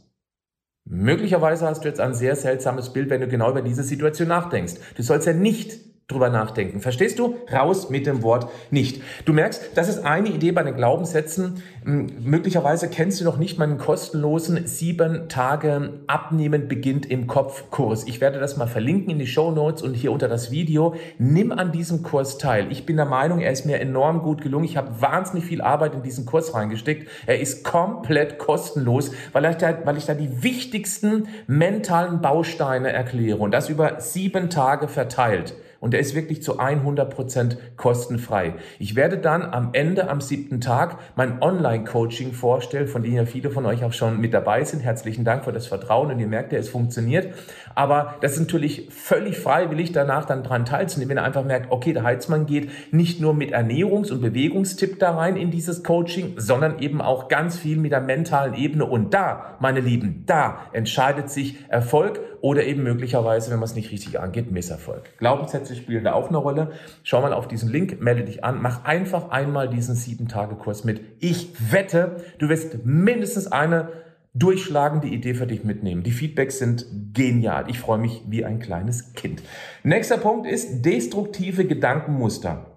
Möglicherweise 0.84 1.66
hast 1.66 1.84
du 1.84 1.88
jetzt 1.88 2.00
ein 2.00 2.14
sehr 2.14 2.36
seltsames 2.36 2.92
Bild, 2.92 3.10
wenn 3.10 3.20
du 3.20 3.28
genau 3.28 3.50
über 3.50 3.62
diese 3.62 3.82
Situation 3.82 4.28
nachdenkst. 4.28 4.74
Du 4.96 5.02
sollst 5.02 5.26
ja 5.26 5.32
nicht 5.32 5.91
drüber 6.12 6.28
nachdenken. 6.28 6.80
Verstehst 6.80 7.18
du? 7.18 7.36
Raus 7.52 7.90
mit 7.90 8.06
dem 8.06 8.22
Wort 8.22 8.48
nicht. 8.70 9.02
Du 9.24 9.32
merkst, 9.32 9.70
das 9.74 9.88
ist 9.88 10.04
eine 10.04 10.28
Idee 10.28 10.52
bei 10.52 10.62
den 10.62 10.76
Glaubenssätzen. 10.76 11.62
Hm, 11.84 12.06
möglicherweise 12.20 12.88
kennst 12.88 13.20
du 13.20 13.24
noch 13.24 13.38
nicht 13.38 13.58
meinen 13.58 13.78
kostenlosen 13.78 14.66
sieben 14.66 15.28
Tage 15.28 15.94
Abnehmen 16.06 16.68
beginnt 16.68 17.10
im 17.10 17.26
Kopf 17.26 17.70
Kurs. 17.70 18.04
Ich 18.06 18.20
werde 18.20 18.38
das 18.38 18.56
mal 18.56 18.66
verlinken 18.66 19.10
in 19.10 19.18
die 19.18 19.26
Show 19.26 19.50
Notes 19.50 19.82
und 19.82 19.94
hier 19.94 20.12
unter 20.12 20.28
das 20.28 20.50
Video. 20.50 20.94
Nimm 21.18 21.52
an 21.52 21.72
diesem 21.72 22.02
Kurs 22.02 22.38
teil. 22.38 22.66
Ich 22.70 22.86
bin 22.86 22.96
der 22.96 23.06
Meinung, 23.06 23.40
er 23.40 23.50
ist 23.50 23.66
mir 23.66 23.80
enorm 23.80 24.22
gut 24.22 24.42
gelungen. 24.42 24.64
Ich 24.64 24.76
habe 24.76 25.00
wahnsinnig 25.00 25.44
viel 25.44 25.60
Arbeit 25.60 25.94
in 25.94 26.02
diesen 26.02 26.26
Kurs 26.26 26.54
reingesteckt. 26.54 27.08
Er 27.26 27.40
ist 27.40 27.64
komplett 27.64 28.38
kostenlos, 28.38 29.10
weil 29.32 29.44
ich 29.46 29.56
da, 29.56 29.78
weil 29.84 29.96
ich 29.96 30.06
da 30.06 30.14
die 30.14 30.42
wichtigsten 30.42 31.28
mentalen 31.46 32.20
Bausteine 32.20 32.92
erkläre 32.92 33.38
und 33.38 33.52
das 33.52 33.68
über 33.68 34.00
sieben 34.00 34.50
Tage 34.50 34.88
verteilt 34.88 35.54
und 35.82 35.94
er 35.94 36.00
ist 36.00 36.14
wirklich 36.14 36.44
zu 36.44 36.60
100 36.60 37.12
Prozent 37.12 37.58
kostenfrei. 37.76 38.54
Ich 38.78 38.94
werde 38.94 39.18
dann 39.18 39.42
am 39.42 39.70
Ende, 39.72 40.08
am 40.08 40.20
siebten 40.20 40.60
Tag, 40.60 40.96
mein 41.16 41.42
Online-Coaching 41.42 42.32
vorstellen, 42.34 42.86
von 42.86 43.02
dem 43.02 43.14
ja 43.14 43.24
viele 43.26 43.50
von 43.50 43.66
euch 43.66 43.82
auch 43.82 43.92
schon 43.92 44.20
mit 44.20 44.32
dabei 44.32 44.62
sind. 44.62 44.84
Herzlichen 44.84 45.24
Dank 45.24 45.44
für 45.44 45.52
das 45.52 45.66
Vertrauen 45.66 46.12
und 46.12 46.20
ihr 46.20 46.28
merkt 46.28 46.52
ja, 46.52 46.60
es 46.60 46.68
funktioniert. 46.68 47.34
Aber 47.74 48.16
das 48.20 48.32
ist 48.32 48.40
natürlich 48.40 48.88
völlig 48.90 49.38
freiwillig, 49.38 49.92
danach 49.92 50.24
dann 50.24 50.42
dran 50.42 50.64
teilzunehmen, 50.64 51.10
wenn 51.10 51.18
ihr 51.18 51.24
einfach 51.24 51.44
merkt, 51.44 51.70
okay, 51.70 51.92
der 51.92 52.02
Heizmann 52.02 52.46
geht 52.46 52.70
nicht 52.92 53.20
nur 53.20 53.34
mit 53.34 53.54
Ernährungs- 53.54 54.10
und 54.12 54.20
Bewegungstipp 54.20 54.98
da 54.98 55.16
rein 55.16 55.36
in 55.36 55.50
dieses 55.50 55.82
Coaching, 55.82 56.34
sondern 56.36 56.78
eben 56.78 57.00
auch 57.00 57.28
ganz 57.28 57.58
viel 57.58 57.76
mit 57.76 57.92
der 57.92 58.00
mentalen 58.00 58.54
Ebene. 58.54 58.84
Und 58.84 59.14
da, 59.14 59.56
meine 59.60 59.80
Lieben, 59.80 60.24
da 60.26 60.60
entscheidet 60.72 61.30
sich 61.30 61.56
Erfolg 61.68 62.20
oder 62.42 62.64
eben 62.64 62.82
möglicherweise, 62.82 63.50
wenn 63.50 63.60
man 63.60 63.68
es 63.68 63.74
nicht 63.74 63.90
richtig 63.92 64.18
angeht, 64.18 64.50
Misserfolg. 64.50 65.16
Glaubenssätze 65.18 65.76
spielen 65.76 66.04
da 66.04 66.12
auch 66.12 66.28
eine 66.28 66.38
Rolle. 66.38 66.72
Schau 67.04 67.22
mal 67.22 67.32
auf 67.32 67.46
diesen 67.46 67.70
Link, 67.70 68.00
melde 68.00 68.24
dich 68.24 68.44
an, 68.44 68.60
mach 68.60 68.84
einfach 68.84 69.30
einmal 69.30 69.68
diesen 69.68 69.94
sieben 69.94 70.28
Tage 70.28 70.56
Kurs 70.56 70.84
mit. 70.84 71.00
Ich 71.20 71.72
wette, 71.72 72.16
du 72.38 72.48
wirst 72.48 72.84
mindestens 72.84 73.50
eine 73.50 73.88
durchschlagende 74.34 75.08
Idee 75.08 75.34
für 75.34 75.46
dich 75.46 75.62
mitnehmen. 75.64 76.02
Die 76.02 76.10
Feedbacks 76.10 76.58
sind 76.58 76.86
genial. 77.12 77.66
Ich 77.68 77.78
freue 77.78 77.98
mich 77.98 78.22
wie 78.28 78.44
ein 78.44 78.60
kleines 78.60 79.12
Kind. 79.12 79.42
Nächster 79.82 80.16
Punkt 80.16 80.46
ist 80.46 80.82
destruktive 80.82 81.66
Gedankenmuster. 81.66 82.72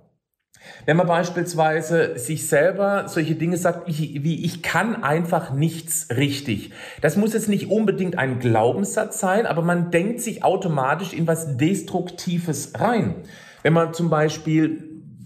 Wenn 0.86 0.98
man 0.98 1.08
beispielsweise 1.08 2.18
sich 2.18 2.48
selber 2.48 3.08
solche 3.08 3.36
Dinge 3.36 3.58
sagt, 3.58 3.88
wie, 3.88 4.24
wie 4.24 4.44
ich 4.44 4.64
kann 4.64 5.04
einfach 5.04 5.54
nichts 5.54 6.08
richtig. 6.10 6.72
Das 7.02 7.18
muss 7.18 7.34
jetzt 7.34 7.50
nicht 7.50 7.70
unbedingt 7.70 8.18
ein 8.18 8.40
Glaubenssatz 8.40 9.20
sein, 9.20 9.46
aber 9.46 9.62
man 9.62 9.92
denkt 9.92 10.22
sich 10.22 10.44
automatisch 10.44 11.14
in 11.14 11.28
was 11.28 11.58
Destruktives 11.58 12.74
rein. 12.80 13.16
Wenn 13.64 13.74
man 13.74 13.94
zum 13.94 14.10
Beispiel 14.10 14.84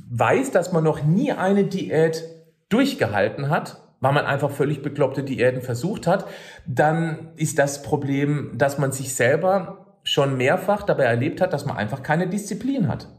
weiß, 0.09 0.51
dass 0.51 0.71
man 0.71 0.83
noch 0.83 1.03
nie 1.03 1.31
eine 1.31 1.63
Diät 1.63 2.23
durchgehalten 2.69 3.49
hat, 3.49 3.88
weil 3.99 4.13
man 4.13 4.25
einfach 4.25 4.51
völlig 4.51 4.81
bekloppte 4.81 5.23
Diäten 5.23 5.61
versucht 5.61 6.07
hat, 6.07 6.25
dann 6.65 7.29
ist 7.35 7.59
das 7.59 7.81
Problem, 7.83 8.51
dass 8.55 8.77
man 8.77 8.91
sich 8.91 9.13
selber 9.13 9.99
schon 10.03 10.37
mehrfach 10.37 10.83
dabei 10.83 11.03
erlebt 11.03 11.41
hat, 11.41 11.53
dass 11.53 11.65
man 11.65 11.77
einfach 11.77 12.03
keine 12.03 12.27
Disziplin 12.27 12.87
hat. 12.87 13.09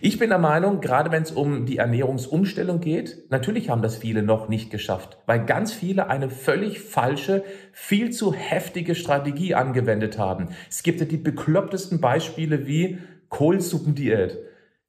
Ich 0.00 0.18
bin 0.18 0.30
der 0.30 0.38
Meinung, 0.38 0.80
gerade 0.80 1.10
wenn 1.10 1.22
es 1.22 1.30
um 1.30 1.66
die 1.66 1.76
Ernährungsumstellung 1.76 2.80
geht, 2.80 3.30
natürlich 3.30 3.68
haben 3.68 3.82
das 3.82 3.98
viele 3.98 4.22
noch 4.22 4.48
nicht 4.48 4.70
geschafft, 4.70 5.18
weil 5.26 5.44
ganz 5.44 5.72
viele 5.72 6.08
eine 6.08 6.30
völlig 6.30 6.80
falsche, 6.80 7.44
viel 7.72 8.10
zu 8.10 8.32
heftige 8.32 8.94
Strategie 8.94 9.54
angewendet 9.54 10.16
haben. 10.16 10.48
Es 10.70 10.82
gibt 10.82 11.00
ja 11.00 11.06
die 11.06 11.18
beklopptesten 11.18 12.00
Beispiele 12.00 12.66
wie 12.66 12.98
Kohlsuppendiät. 13.28 14.38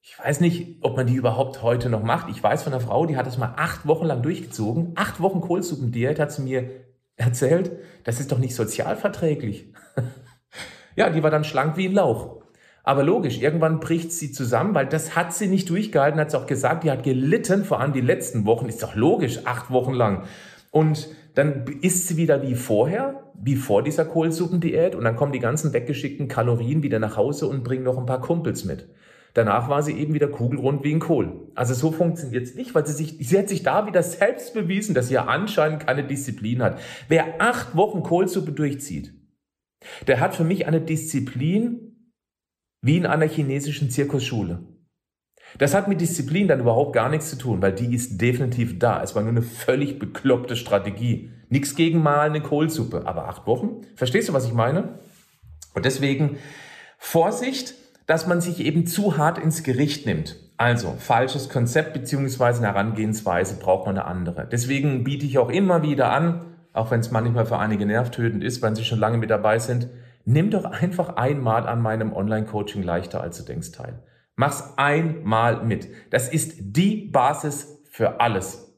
Ich 0.02 0.18
weiß 0.18 0.40
nicht, 0.40 0.78
ob 0.82 0.96
man 0.96 1.08
die 1.08 1.16
überhaupt 1.16 1.62
heute 1.62 1.90
noch 1.90 2.04
macht. 2.04 2.30
Ich 2.30 2.42
weiß 2.42 2.64
von 2.64 2.74
einer 2.74 2.82
Frau, 2.82 3.06
die 3.06 3.18
hat 3.18 3.28
das 3.28 3.38
mal 3.38 3.54
acht 3.58 3.86
Wochen 3.86 4.06
lang 4.06 4.22
durchgezogen. 4.22 4.94
Acht 4.96 5.22
Wochen 5.22 5.42
Kohlsuppendiät 5.42 6.20
hat 6.20 6.32
sie 6.32 6.42
mir 6.42 6.70
erzählt. 7.18 7.72
Das 8.06 8.20
ist 8.20 8.32
doch 8.32 8.40
nicht 8.40 8.56
sozialverträglich. 8.56 9.74
ja, 10.96 11.10
die 11.10 11.22
war 11.22 11.32
dann 11.32 11.44
schlank 11.44 11.78
wie 11.78 11.88
ein 11.88 11.94
Lauch. 11.94 12.40
Aber 12.84 13.04
logisch, 13.04 13.40
irgendwann 13.40 13.80
bricht 13.80 14.12
sie 14.12 14.32
zusammen, 14.32 14.74
weil 14.74 14.88
das 14.88 15.16
hat 15.16 15.34
sie 15.34 15.48
nicht 15.48 15.70
durchgehalten, 15.70 16.20
hat 16.20 16.32
sie 16.32 16.40
auch 16.40 16.48
gesagt, 16.48 16.84
die 16.84 16.92
hat 16.92 17.04
gelitten, 17.04 17.66
vor 17.66 17.82
allem 17.82 17.94
die 17.94 18.02
letzten 18.02 18.46
Wochen, 18.46 18.68
ist 18.68 18.82
doch 18.82 18.96
logisch, 18.96 19.46
acht 19.46 19.70
Wochen 19.70 19.94
lang. 19.94 20.24
Und 20.72 21.10
dann 21.36 21.66
isst 21.82 22.08
sie 22.08 22.18
wieder 22.18 22.42
wie 22.42 22.56
vorher, 22.56 23.32
wie 23.36 23.58
vor 23.58 23.84
dieser 23.84 24.06
Kohlsuppendiät 24.06 24.96
und 24.96 25.04
dann 25.04 25.16
kommen 25.16 25.34
die 25.34 25.40
ganzen 25.40 25.74
weggeschickten 25.74 26.28
Kalorien 26.28 26.82
wieder 26.82 27.00
nach 27.00 27.16
Hause 27.16 27.48
und 27.48 27.64
bringen 27.64 27.84
noch 27.84 27.98
ein 27.98 28.06
paar 28.06 28.22
Kumpels 28.22 28.66
mit. 28.66 28.90
Danach 29.34 29.70
war 29.70 29.84
sie 29.84 29.94
eben 29.94 30.14
wieder 30.14 30.28
kugelrund 30.28 30.84
wie 30.84 30.94
ein 30.94 31.00
Kohl. 31.00 31.52
Also 31.56 31.74
so 31.74 31.92
funktioniert 31.92 32.44
es 32.44 32.56
nicht, 32.56 32.74
weil 32.74 32.86
sie 32.86 32.94
sich, 32.94 33.18
sie 33.20 33.38
hat 33.38 33.50
sich 33.50 33.64
da 33.64 33.86
wieder 33.86 34.02
selbst 34.02 34.54
bewiesen, 34.54 34.96
dass 34.96 35.08
sie 35.08 35.16
ja 35.16 35.26
anscheinend 35.26 35.86
keine 35.86 36.04
Disziplin 36.04 36.64
hat. 36.64 36.80
Wer 37.08 37.40
acht 37.40 37.76
Wochen 37.76 38.02
Kohlsuppe 38.02 38.52
durchzieht, 38.52 39.14
der 40.08 40.20
hat 40.20 40.36
für 40.36 40.44
mich 40.44 40.68
eine 40.68 40.82
Disziplin, 40.82 42.14
wie 42.82 42.98
in 42.98 43.06
einer 43.06 43.28
chinesischen 43.28 43.90
Zirkusschule. 43.90 44.64
Das 45.58 45.74
hat 45.74 45.88
mit 45.88 46.00
Disziplin 46.00 46.48
dann 46.48 46.60
überhaupt 46.60 46.94
gar 46.94 47.10
nichts 47.10 47.30
zu 47.30 47.38
tun, 47.38 47.62
weil 47.62 47.74
die 47.74 47.94
ist 47.96 48.22
definitiv 48.22 48.78
da. 48.78 49.02
Es 49.02 49.16
war 49.16 49.24
nur 49.24 49.32
eine 49.32 49.42
völlig 49.42 49.98
bekloppte 49.98 50.56
Strategie. 50.56 51.32
Nichts 51.50 51.76
gegen 51.76 52.04
mal 52.04 52.30
eine 52.30 52.42
Kohlsuppe, 52.42 53.08
aber 53.08 53.28
acht 53.28 53.48
Wochen? 53.48 53.82
Verstehst 53.96 54.30
du, 54.30 54.34
was 54.34 54.46
ich 54.46 54.54
meine? 54.54 55.00
Und 55.74 55.86
deswegen 55.86 56.38
Vorsicht, 57.00 57.74
dass 58.10 58.28
man 58.28 58.42
sich 58.42 58.60
eben 58.60 58.86
zu 58.86 59.18
hart 59.18 59.38
ins 59.38 59.64
Gericht 59.64 60.06
nimmt. 60.06 60.36
Also, 60.58 60.96
falsches 60.98 61.48
Konzept 61.48 61.94
beziehungsweise 61.94 62.60
eine 62.60 62.74
Herangehensweise 62.74 63.58
braucht 63.60 63.86
man 63.86 63.98
eine 63.98 64.06
andere. 64.06 64.48
Deswegen 64.52 65.04
biete 65.04 65.26
ich 65.26 65.38
auch 65.38 65.50
immer 65.50 65.84
wieder 65.84 66.12
an, 66.12 66.46
auch 66.74 66.92
wenn 66.92 67.00
es 67.00 67.12
manchmal 67.12 67.46
für 67.46 67.60
einige 67.60 67.86
nervtötend 67.86 68.44
ist, 68.44 68.62
wenn 68.62 68.76
sie 68.76 68.84
schon 68.84 69.00
lange 69.00 69.18
mit 69.18 69.30
dabei 69.30 69.60
sind, 69.60 69.88
Nimm 70.32 70.52
doch 70.52 70.66
einfach 70.66 71.16
einmal 71.16 71.68
an 71.68 71.82
meinem 71.82 72.14
Online-Coaching 72.14 72.84
leichter 72.84 73.20
als 73.20 73.40
du 73.40 73.44
denkst 73.46 73.72
teil. 73.72 74.04
Mach's 74.36 74.76
einmal 74.78 75.66
mit. 75.66 75.88
Das 76.12 76.30
ist 76.30 76.54
die 76.60 77.10
Basis 77.12 77.82
für 77.90 78.22
alles. 78.22 78.69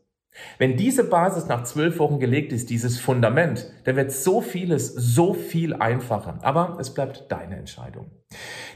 Wenn 0.57 0.77
diese 0.77 1.03
Basis 1.03 1.47
nach 1.47 1.63
zwölf 1.63 1.99
Wochen 1.99 2.19
gelegt 2.19 2.53
ist, 2.53 2.69
dieses 2.69 2.99
Fundament, 2.99 3.71
dann 3.83 3.95
wird 3.95 4.11
so 4.11 4.41
vieles 4.41 4.93
so 4.93 5.33
viel 5.33 5.73
einfacher. 5.73 6.39
Aber 6.41 6.77
es 6.79 6.93
bleibt 6.93 7.25
deine 7.29 7.57
Entscheidung. 7.57 8.11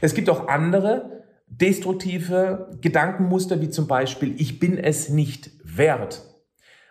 Es 0.00 0.14
gibt 0.14 0.28
auch 0.28 0.48
andere 0.48 1.24
destruktive 1.48 2.70
Gedankenmuster, 2.80 3.60
wie 3.60 3.70
zum 3.70 3.86
Beispiel, 3.86 4.34
ich 4.40 4.58
bin 4.58 4.78
es 4.78 5.08
nicht 5.08 5.50
wert. 5.64 6.22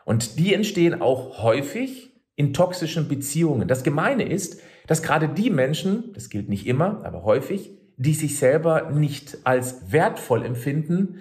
Und 0.06 0.40
die 0.40 0.54
entstehen 0.54 1.02
auch 1.02 1.44
häufig 1.44 2.14
in 2.36 2.54
toxischen 2.54 3.08
Beziehungen. 3.08 3.68
Das 3.68 3.84
Gemeine 3.84 4.24
ist, 4.24 4.62
dass 4.88 5.02
gerade 5.02 5.30
die 5.30 5.50
Menschen, 5.50 6.12
das 6.14 6.30
gilt 6.30 6.50
nicht 6.50 6.68
immer, 6.68 7.04
aber 7.06 7.24
häufig, 7.24 7.72
die 7.98 8.14
sich 8.14 8.38
selber 8.38 8.92
nicht 8.92 9.38
als 9.46 9.92
wertvoll 9.92 10.46
empfinden, 10.46 11.20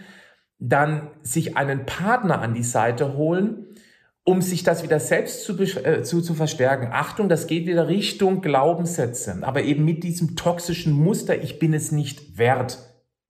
dann 0.59 1.11
sich 1.23 1.57
einen 1.57 1.87
Partner 1.87 2.41
an 2.41 2.55
die 2.55 2.63
Seite 2.63 3.17
holen, 3.17 3.67
um 4.25 4.41
sich 4.41 4.63
das 4.63 4.83
wieder 4.83 5.01
selbst 5.01 5.45
zu, 5.45 5.59
äh, 5.59 6.03
zu, 6.03 6.23
zu 6.23 6.35
verstärken. 6.35 6.89
Achtung, 6.93 7.29
das 7.29 7.47
geht 7.47 7.67
wieder 7.67 7.89
Richtung 7.89 8.41
Glaubenssätze, 8.41 9.39
aber 9.43 9.63
eben 9.63 9.85
mit 9.85 10.03
diesem 10.03 10.35
toxischen 10.35 10.95
Muster, 10.95 11.43
ich 11.43 11.59
bin 11.59 11.75
es 11.75 11.93
nicht 11.93 12.39
wert. 12.39 12.79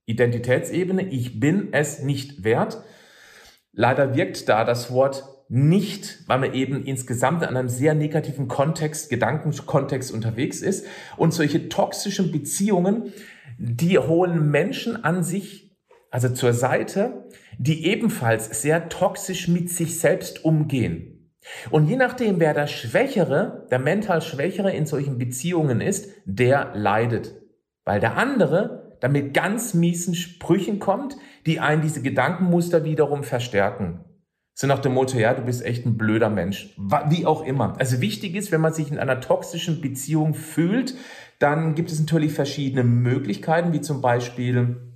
Identitätsebene, 0.06 1.08
ich 1.08 1.40
bin 1.40 1.68
es 1.72 2.02
nicht 2.02 2.44
wert. 2.44 2.82
Leider 3.72 4.14
wirkt 4.14 4.48
da 4.48 4.64
das 4.64 4.92
Wort 4.92 5.24
nicht, 5.48 6.18
weil 6.26 6.38
man 6.38 6.54
eben 6.54 6.84
insgesamt 6.84 7.42
in 7.42 7.48
einem 7.48 7.68
sehr 7.68 7.94
negativen 7.94 8.48
Kontext, 8.48 9.10
Gedankenkontext 9.10 10.12
unterwegs 10.12 10.60
ist. 10.60 10.86
Und 11.16 11.34
solche 11.34 11.68
toxischen 11.68 12.30
Beziehungen, 12.30 13.12
die 13.58 13.98
holen 13.98 14.50
Menschen 14.50 15.04
an 15.04 15.22
sich, 15.22 15.73
also 16.14 16.28
zur 16.28 16.52
Seite, 16.52 17.24
die 17.58 17.86
ebenfalls 17.86 18.62
sehr 18.62 18.88
toxisch 18.88 19.48
mit 19.48 19.68
sich 19.68 19.98
selbst 19.98 20.44
umgehen. 20.44 21.32
Und 21.72 21.88
je 21.88 21.96
nachdem, 21.96 22.38
wer 22.38 22.54
der 22.54 22.68
Schwächere, 22.68 23.66
der 23.72 23.80
mental 23.80 24.22
Schwächere 24.22 24.72
in 24.72 24.86
solchen 24.86 25.18
Beziehungen 25.18 25.80
ist, 25.80 26.08
der 26.24 26.70
leidet. 26.74 27.34
Weil 27.84 27.98
der 27.98 28.16
andere 28.16 28.96
damit 29.00 29.34
ganz 29.34 29.74
miesen 29.74 30.14
Sprüchen 30.14 30.78
kommt, 30.78 31.16
die 31.46 31.58
einen 31.58 31.82
diese 31.82 32.00
Gedankenmuster 32.00 32.84
wiederum 32.84 33.24
verstärken. 33.24 34.04
So 34.54 34.68
nach 34.68 34.78
dem 34.78 34.94
Motto, 34.94 35.18
ja, 35.18 35.34
du 35.34 35.42
bist 35.42 35.64
echt 35.64 35.84
ein 35.84 35.98
blöder 35.98 36.30
Mensch. 36.30 36.76
Wie 37.08 37.26
auch 37.26 37.44
immer. 37.44 37.74
Also 37.80 38.00
wichtig 38.00 38.36
ist, 38.36 38.52
wenn 38.52 38.60
man 38.60 38.72
sich 38.72 38.92
in 38.92 39.00
einer 39.00 39.20
toxischen 39.20 39.80
Beziehung 39.80 40.34
fühlt, 40.34 40.94
dann 41.40 41.74
gibt 41.74 41.90
es 41.90 41.98
natürlich 41.98 42.32
verschiedene 42.34 42.84
Möglichkeiten, 42.84 43.72
wie 43.72 43.80
zum 43.80 44.00
Beispiel 44.00 44.93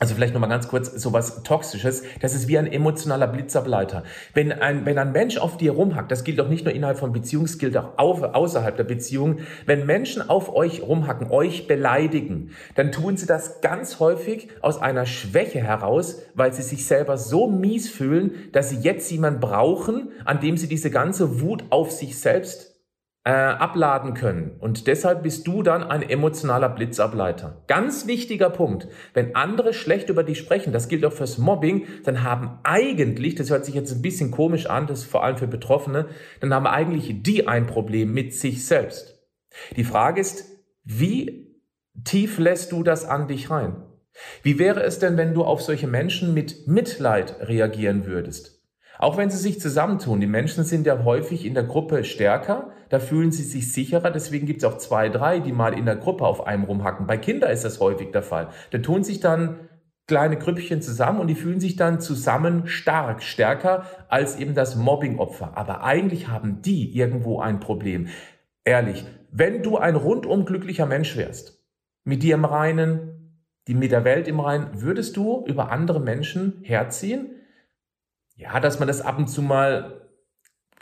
also 0.00 0.14
vielleicht 0.14 0.32
nochmal 0.32 0.50
ganz 0.50 0.68
kurz 0.68 0.92
sowas 0.92 1.42
Toxisches. 1.42 2.04
Das 2.20 2.34
ist 2.34 2.46
wie 2.46 2.56
ein 2.56 2.66
emotionaler 2.68 3.26
Blitzableiter. 3.26 4.04
Wenn 4.32 4.52
ein, 4.52 4.86
wenn 4.86 4.96
ein 4.96 5.10
Mensch 5.10 5.38
auf 5.38 5.56
dir 5.56 5.72
rumhackt, 5.72 6.12
das 6.12 6.22
gilt 6.22 6.40
auch 6.40 6.48
nicht 6.48 6.64
nur 6.64 6.74
innerhalb 6.74 6.98
von 6.98 7.12
Beziehungen, 7.12 7.46
es 7.46 7.58
gilt 7.58 7.76
auch 7.76 7.98
auf, 7.98 8.22
außerhalb 8.22 8.76
der 8.76 8.84
Beziehung. 8.84 9.38
Wenn 9.66 9.86
Menschen 9.86 10.28
auf 10.28 10.54
euch 10.54 10.82
rumhacken, 10.82 11.30
euch 11.30 11.66
beleidigen, 11.66 12.50
dann 12.76 12.92
tun 12.92 13.16
sie 13.16 13.26
das 13.26 13.60
ganz 13.60 13.98
häufig 13.98 14.48
aus 14.62 14.80
einer 14.80 15.04
Schwäche 15.04 15.60
heraus, 15.60 16.22
weil 16.34 16.52
sie 16.52 16.62
sich 16.62 16.86
selber 16.86 17.18
so 17.18 17.48
mies 17.48 17.88
fühlen, 17.88 18.32
dass 18.52 18.70
sie 18.70 18.78
jetzt 18.78 19.10
jemanden 19.10 19.40
brauchen, 19.40 20.12
an 20.24 20.40
dem 20.40 20.56
sie 20.56 20.68
diese 20.68 20.90
ganze 20.90 21.40
Wut 21.40 21.64
auf 21.70 21.90
sich 21.90 22.18
selbst 22.18 22.77
äh, 23.28 23.30
abladen 23.30 24.14
können. 24.14 24.56
Und 24.58 24.86
deshalb 24.86 25.22
bist 25.22 25.46
du 25.46 25.62
dann 25.62 25.82
ein 25.82 26.00
emotionaler 26.00 26.70
Blitzableiter. 26.70 27.62
Ganz 27.66 28.06
wichtiger 28.06 28.48
Punkt. 28.48 28.88
Wenn 29.12 29.36
andere 29.36 29.74
schlecht 29.74 30.08
über 30.08 30.24
dich 30.24 30.38
sprechen, 30.38 30.72
das 30.72 30.88
gilt 30.88 31.04
auch 31.04 31.12
fürs 31.12 31.36
Mobbing, 31.36 31.86
dann 32.04 32.22
haben 32.22 32.58
eigentlich, 32.62 33.34
das 33.34 33.50
hört 33.50 33.66
sich 33.66 33.74
jetzt 33.74 33.92
ein 33.92 34.00
bisschen 34.00 34.30
komisch 34.30 34.64
an, 34.64 34.86
das 34.86 35.00
ist 35.00 35.10
vor 35.10 35.24
allem 35.24 35.36
für 35.36 35.46
Betroffene, 35.46 36.06
dann 36.40 36.54
haben 36.54 36.66
eigentlich 36.66 37.22
die 37.22 37.46
ein 37.46 37.66
Problem 37.66 38.14
mit 38.14 38.32
sich 38.32 38.64
selbst. 38.64 39.20
Die 39.76 39.84
Frage 39.84 40.22
ist, 40.22 40.46
wie 40.84 41.54
tief 42.04 42.38
lässt 42.38 42.72
du 42.72 42.82
das 42.82 43.04
an 43.04 43.28
dich 43.28 43.50
rein? 43.50 43.76
Wie 44.42 44.58
wäre 44.58 44.82
es 44.82 45.00
denn, 45.00 45.18
wenn 45.18 45.34
du 45.34 45.44
auf 45.44 45.60
solche 45.60 45.86
Menschen 45.86 46.32
mit 46.32 46.66
Mitleid 46.66 47.36
reagieren 47.40 48.06
würdest? 48.06 48.57
Auch 48.98 49.16
wenn 49.16 49.30
sie 49.30 49.38
sich 49.38 49.60
zusammentun, 49.60 50.20
die 50.20 50.26
Menschen 50.26 50.64
sind 50.64 50.86
ja 50.86 51.04
häufig 51.04 51.46
in 51.46 51.54
der 51.54 51.62
Gruppe 51.62 52.04
stärker, 52.04 52.72
da 52.88 52.98
fühlen 52.98 53.30
sie 53.30 53.44
sich 53.44 53.72
sicherer, 53.72 54.10
deswegen 54.10 54.46
gibt 54.46 54.62
es 54.62 54.64
auch 54.64 54.78
zwei, 54.78 55.08
drei, 55.08 55.38
die 55.38 55.52
mal 55.52 55.72
in 55.72 55.86
der 55.86 55.96
Gruppe 55.96 56.26
auf 56.26 56.46
einem 56.46 56.64
rumhacken. 56.64 57.06
Bei 57.06 57.16
Kindern 57.16 57.50
ist 57.50 57.64
das 57.64 57.80
häufig 57.80 58.10
der 58.10 58.22
Fall. 58.22 58.48
Da 58.70 58.78
tun 58.78 59.04
sich 59.04 59.20
dann 59.20 59.60
kleine 60.08 60.38
Grüppchen 60.38 60.82
zusammen 60.82 61.20
und 61.20 61.28
die 61.28 61.34
fühlen 61.34 61.60
sich 61.60 61.76
dann 61.76 62.00
zusammen 62.00 62.66
stark, 62.66 63.22
stärker 63.22 63.84
als 64.08 64.36
eben 64.36 64.54
das 64.54 64.74
Mobbingopfer. 64.74 65.56
Aber 65.56 65.84
eigentlich 65.84 66.28
haben 66.28 66.62
die 66.62 66.96
irgendwo 66.96 67.40
ein 67.40 67.60
Problem. 67.60 68.08
Ehrlich, 68.64 69.04
wenn 69.30 69.62
du 69.62 69.76
ein 69.76 69.94
rundum 69.94 70.44
glücklicher 70.44 70.86
Mensch 70.86 71.16
wärst, 71.16 71.62
mit 72.04 72.22
dir 72.22 72.34
im 72.34 72.46
Reinen, 72.46 73.44
die 73.68 73.74
mit 73.74 73.92
der 73.92 74.04
Welt 74.04 74.26
im 74.28 74.40
Reinen, 74.40 74.80
würdest 74.80 75.16
du 75.18 75.44
über 75.46 75.70
andere 75.70 76.00
Menschen 76.00 76.60
herziehen? 76.62 77.34
Ja, 78.38 78.60
dass 78.60 78.78
man 78.78 78.88
das 78.88 79.02
ab 79.02 79.18
und 79.18 79.26
zu 79.26 79.42
mal 79.42 80.00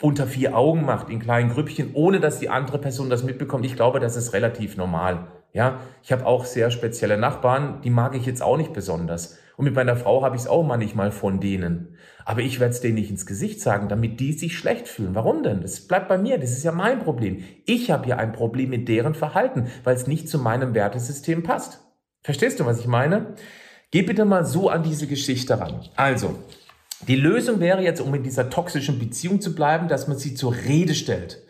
unter 0.03 0.27
vier 0.27 0.57
Augen 0.57 0.85
macht, 0.85 1.09
in 1.09 1.21
kleinen 1.21 1.51
Grüppchen, 1.51 1.95
ohne 1.95 2.21
dass 2.21 2.39
die 2.39 2.51
andere 2.51 2.79
Person 2.79 3.09
das 3.09 3.25
mitbekommt. 3.25 3.65
Ich 3.65 3.77
glaube, 3.77 3.99
das 3.99 4.15
ist 4.15 4.35
relativ 4.35 4.77
normal. 4.77 5.29
Ja, 5.55 5.81
ich 6.03 6.13
habe 6.13 6.27
auch 6.27 6.45
sehr 6.45 6.71
spezielle 6.71 7.17
Nachbarn, 7.17 7.81
die 7.81 7.89
mag 7.89 8.15
ich 8.15 8.27
jetzt 8.27 8.43
auch 8.43 8.59
nicht 8.59 8.75
besonders. 8.75 9.39
Und 9.57 9.65
mit 9.65 9.75
meiner 9.75 9.97
Frau 9.97 10.23
habe 10.23 10.37
ich 10.37 10.43
es 10.43 10.49
auch 10.49 10.65
manchmal 10.65 11.11
von 11.11 11.41
denen. 11.41 11.97
Aber 12.27 12.43
ich 12.43 12.61
werde 12.61 12.75
es 12.75 12.83
denen 12.83 12.97
nicht 12.97 13.11
ins 13.11 13.25
Gesicht 13.25 13.63
sagen, 13.63 13.89
damit 13.89 14.21
die 14.21 14.35
sich 14.35 14.59
schlecht 14.59 14.87
fühlen. 14.87 15.15
Warum 15.15 15.43
denn? 15.43 15.63
Das 15.63 15.81
bleibt 15.81 16.09
bei 16.09 16.19
mir. 16.19 16.39
Das 16.39 16.51
ist 16.51 16.65
ja 16.65 16.73
mein 16.73 16.99
Problem. 16.99 17.43
Ich 17.65 17.91
habe 17.91 18.07
ja 18.07 18.17
ein 18.17 18.33
Problem 18.35 18.69
mit 18.69 18.87
deren 18.87 19.15
Verhalten, 19.15 19.69
weil 19.83 19.97
es 19.97 20.07
nicht 20.07 20.29
zu 20.29 20.39
meinem 20.39 20.75
Wertesystem 20.75 21.43
passt. 21.43 21.81
Verstehst 22.23 22.61
du, 22.61 22.67
was 22.67 22.81
ich 22.81 22.87
meine? 22.87 23.35
Geh 23.91 24.03
bitte 24.03 24.27
mal 24.27 24.45
so 24.45 24.69
an 24.69 24.83
diese 24.83 25.07
Geschichte 25.07 25.59
ran. 25.59 25.89
Also, 25.97 26.35
die 27.01 27.17
Lösung 27.17 27.61
wäre 27.61 27.83
jetzt, 27.83 28.01
um 28.01 28.15
in 28.15 28.23
dieser 28.23 28.51
toxischen 28.51 28.99
Beziehung 28.99 29.41
zu 29.41 29.55
bleiben, 29.55 29.89
dass 29.89 30.09
man 30.09 30.19
sie 30.19 30.35
zur 30.35 30.55
Rede 30.55 30.95
stellt. 30.95 31.43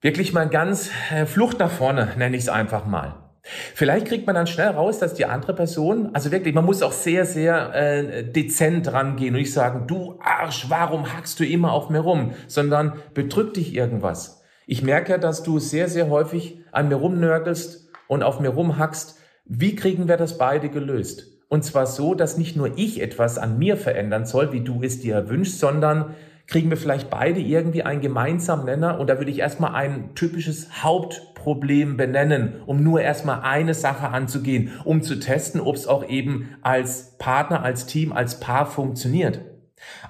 Wirklich 0.00 0.32
mal 0.32 0.48
ganz 0.48 0.90
äh, 1.12 1.26
Flucht 1.26 1.58
nach 1.58 1.70
vorne, 1.70 2.12
nenne 2.16 2.36
ich 2.36 2.44
es 2.44 2.48
einfach 2.48 2.86
mal. 2.86 3.26
Vielleicht 3.74 4.06
kriegt 4.06 4.26
man 4.26 4.34
dann 4.34 4.46
schnell 4.46 4.68
raus, 4.68 4.98
dass 4.98 5.14
die 5.14 5.24
andere 5.24 5.54
Person, 5.54 6.10
also 6.14 6.32
wirklich, 6.32 6.54
man 6.54 6.64
muss 6.64 6.82
auch 6.82 6.92
sehr, 6.92 7.24
sehr 7.24 7.74
äh, 7.74 8.24
dezent 8.24 8.92
rangehen 8.92 9.34
und 9.34 9.40
nicht 9.40 9.52
sagen, 9.52 9.86
du 9.86 10.18
Arsch, 10.20 10.66
warum 10.68 11.12
hackst 11.12 11.38
du 11.38 11.46
immer 11.46 11.72
auf 11.72 11.88
mir 11.88 12.00
rum, 12.00 12.34
sondern 12.48 12.94
bedrückt 13.14 13.56
dich 13.56 13.74
irgendwas. 13.74 14.42
Ich 14.66 14.82
merke 14.82 15.12
ja, 15.12 15.18
dass 15.18 15.44
du 15.44 15.60
sehr, 15.60 15.88
sehr 15.88 16.08
häufig 16.08 16.58
an 16.72 16.88
mir 16.88 16.96
rumnörgelst 16.96 17.88
und 18.08 18.24
auf 18.24 18.40
mir 18.40 18.48
rumhackst. 18.48 19.16
Wie 19.44 19.76
kriegen 19.76 20.08
wir 20.08 20.16
das 20.16 20.38
beide 20.38 20.68
gelöst? 20.68 21.35
Und 21.48 21.64
zwar 21.64 21.86
so, 21.86 22.14
dass 22.14 22.38
nicht 22.38 22.56
nur 22.56 22.76
ich 22.76 23.00
etwas 23.00 23.38
an 23.38 23.58
mir 23.58 23.76
verändern 23.76 24.26
soll, 24.26 24.52
wie 24.52 24.60
du 24.60 24.82
es 24.82 25.00
dir 25.00 25.28
wünschst, 25.28 25.60
sondern 25.60 26.14
kriegen 26.46 26.70
wir 26.70 26.76
vielleicht 26.76 27.10
beide 27.10 27.40
irgendwie 27.40 27.82
einen 27.82 28.00
gemeinsamen 28.00 28.64
Nenner. 28.64 28.98
Und 29.00 29.08
da 29.08 29.18
würde 29.18 29.30
ich 29.30 29.38
erstmal 29.38 29.74
ein 29.74 30.14
typisches 30.14 30.82
Hauptproblem 30.82 31.96
benennen, 31.96 32.54
um 32.66 32.82
nur 32.82 33.00
erstmal 33.00 33.40
eine 33.42 33.74
Sache 33.74 34.08
anzugehen, 34.08 34.72
um 34.84 35.02
zu 35.02 35.18
testen, 35.18 35.60
ob 35.60 35.76
es 35.76 35.86
auch 35.86 36.08
eben 36.08 36.50
als 36.62 37.16
Partner, 37.18 37.62
als 37.62 37.86
Team, 37.86 38.12
als 38.12 38.40
Paar 38.40 38.66
funktioniert. 38.66 39.40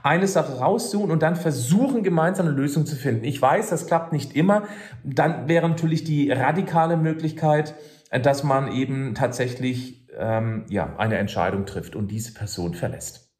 Eine 0.02 0.26
Sache 0.26 0.58
raussuchen 0.58 1.10
und 1.10 1.22
dann 1.22 1.36
versuchen, 1.36 2.02
gemeinsam 2.02 2.46
eine 2.46 2.56
Lösung 2.56 2.86
zu 2.86 2.96
finden. 2.96 3.24
Ich 3.24 3.40
weiß, 3.40 3.70
das 3.70 3.86
klappt 3.86 4.12
nicht 4.12 4.34
immer. 4.36 4.62
Dann 5.04 5.48
wäre 5.48 5.68
natürlich 5.68 6.04
die 6.04 6.30
radikale 6.30 6.96
Möglichkeit, 6.96 7.74
dass 8.22 8.44
man 8.44 8.72
eben 8.72 9.14
tatsächlich 9.14 10.05
ähm, 10.18 10.66
ja, 10.68 10.96
eine 10.96 11.18
Entscheidung 11.18 11.66
trifft 11.66 11.96
und 11.96 12.08
diese 12.08 12.34
Person 12.34 12.74
verlässt. 12.74 13.32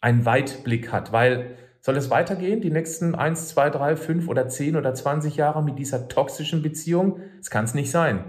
Einen 0.00 0.24
Weitblick 0.24 0.92
hat, 0.92 1.12
weil 1.12 1.56
soll 1.80 1.96
es 1.96 2.10
weitergehen, 2.10 2.60
die 2.60 2.70
nächsten 2.70 3.14
1, 3.14 3.48
2, 3.48 3.70
3, 3.70 3.96
5 3.96 4.28
oder 4.28 4.48
10 4.48 4.76
oder 4.76 4.94
20 4.94 5.36
Jahre 5.36 5.62
mit 5.62 5.78
dieser 5.78 6.08
toxischen 6.08 6.62
Beziehung? 6.62 7.20
Das 7.38 7.50
kann 7.50 7.64
es 7.64 7.74
nicht 7.74 7.90
sein. 7.90 8.24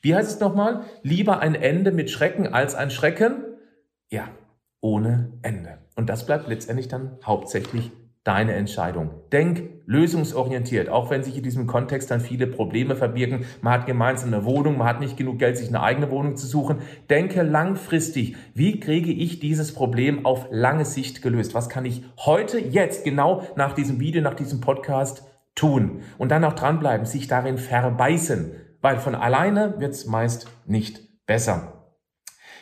Wie 0.00 0.14
heißt 0.14 0.30
es 0.30 0.40
nochmal? 0.40 0.84
Lieber 1.02 1.40
ein 1.40 1.54
Ende 1.54 1.92
mit 1.92 2.10
Schrecken 2.10 2.46
als 2.46 2.74
ein 2.74 2.90
Schrecken? 2.90 3.44
Ja, 4.10 4.28
ohne 4.80 5.32
Ende. 5.42 5.78
Und 5.94 6.08
das 6.08 6.26
bleibt 6.26 6.48
letztendlich 6.48 6.88
dann 6.88 7.18
hauptsächlich 7.24 7.92
deine 8.24 8.52
Entscheidung. 8.54 9.10
Denk 9.32 9.64
lösungsorientiert, 9.86 10.88
auch 10.88 11.10
wenn 11.10 11.24
sich 11.24 11.36
in 11.36 11.42
diesem 11.42 11.66
Kontext 11.66 12.10
dann 12.10 12.20
viele 12.20 12.46
Probleme 12.46 12.94
verbirgen. 12.94 13.44
Man 13.62 13.72
hat 13.72 13.86
gemeinsam 13.86 14.32
eine 14.32 14.44
Wohnung, 14.44 14.78
man 14.78 14.86
hat 14.86 15.00
nicht 15.00 15.16
genug 15.16 15.38
Geld, 15.38 15.58
sich 15.58 15.68
eine 15.68 15.82
eigene 15.82 16.10
Wohnung 16.10 16.36
zu 16.36 16.46
suchen. 16.46 16.78
Denke 17.10 17.42
langfristig. 17.42 18.36
Wie 18.54 18.78
kriege 18.78 19.10
ich 19.10 19.40
dieses 19.40 19.74
Problem 19.74 20.24
auf 20.24 20.46
lange 20.50 20.84
Sicht 20.84 21.20
gelöst? 21.20 21.54
Was 21.54 21.68
kann 21.68 21.84
ich 21.84 22.04
heute, 22.18 22.60
jetzt, 22.60 23.04
genau 23.04 23.42
nach 23.56 23.72
diesem 23.72 23.98
Video, 23.98 24.22
nach 24.22 24.34
diesem 24.34 24.60
Podcast 24.60 25.24
tun? 25.56 26.02
Und 26.16 26.30
dann 26.30 26.44
auch 26.44 26.54
dranbleiben, 26.54 27.06
sich 27.06 27.26
darin 27.26 27.58
verbeißen, 27.58 28.52
weil 28.80 28.98
von 28.98 29.16
alleine 29.16 29.80
wird 29.80 29.94
es 29.94 30.06
meist 30.06 30.46
nicht 30.64 31.26
besser. 31.26 31.71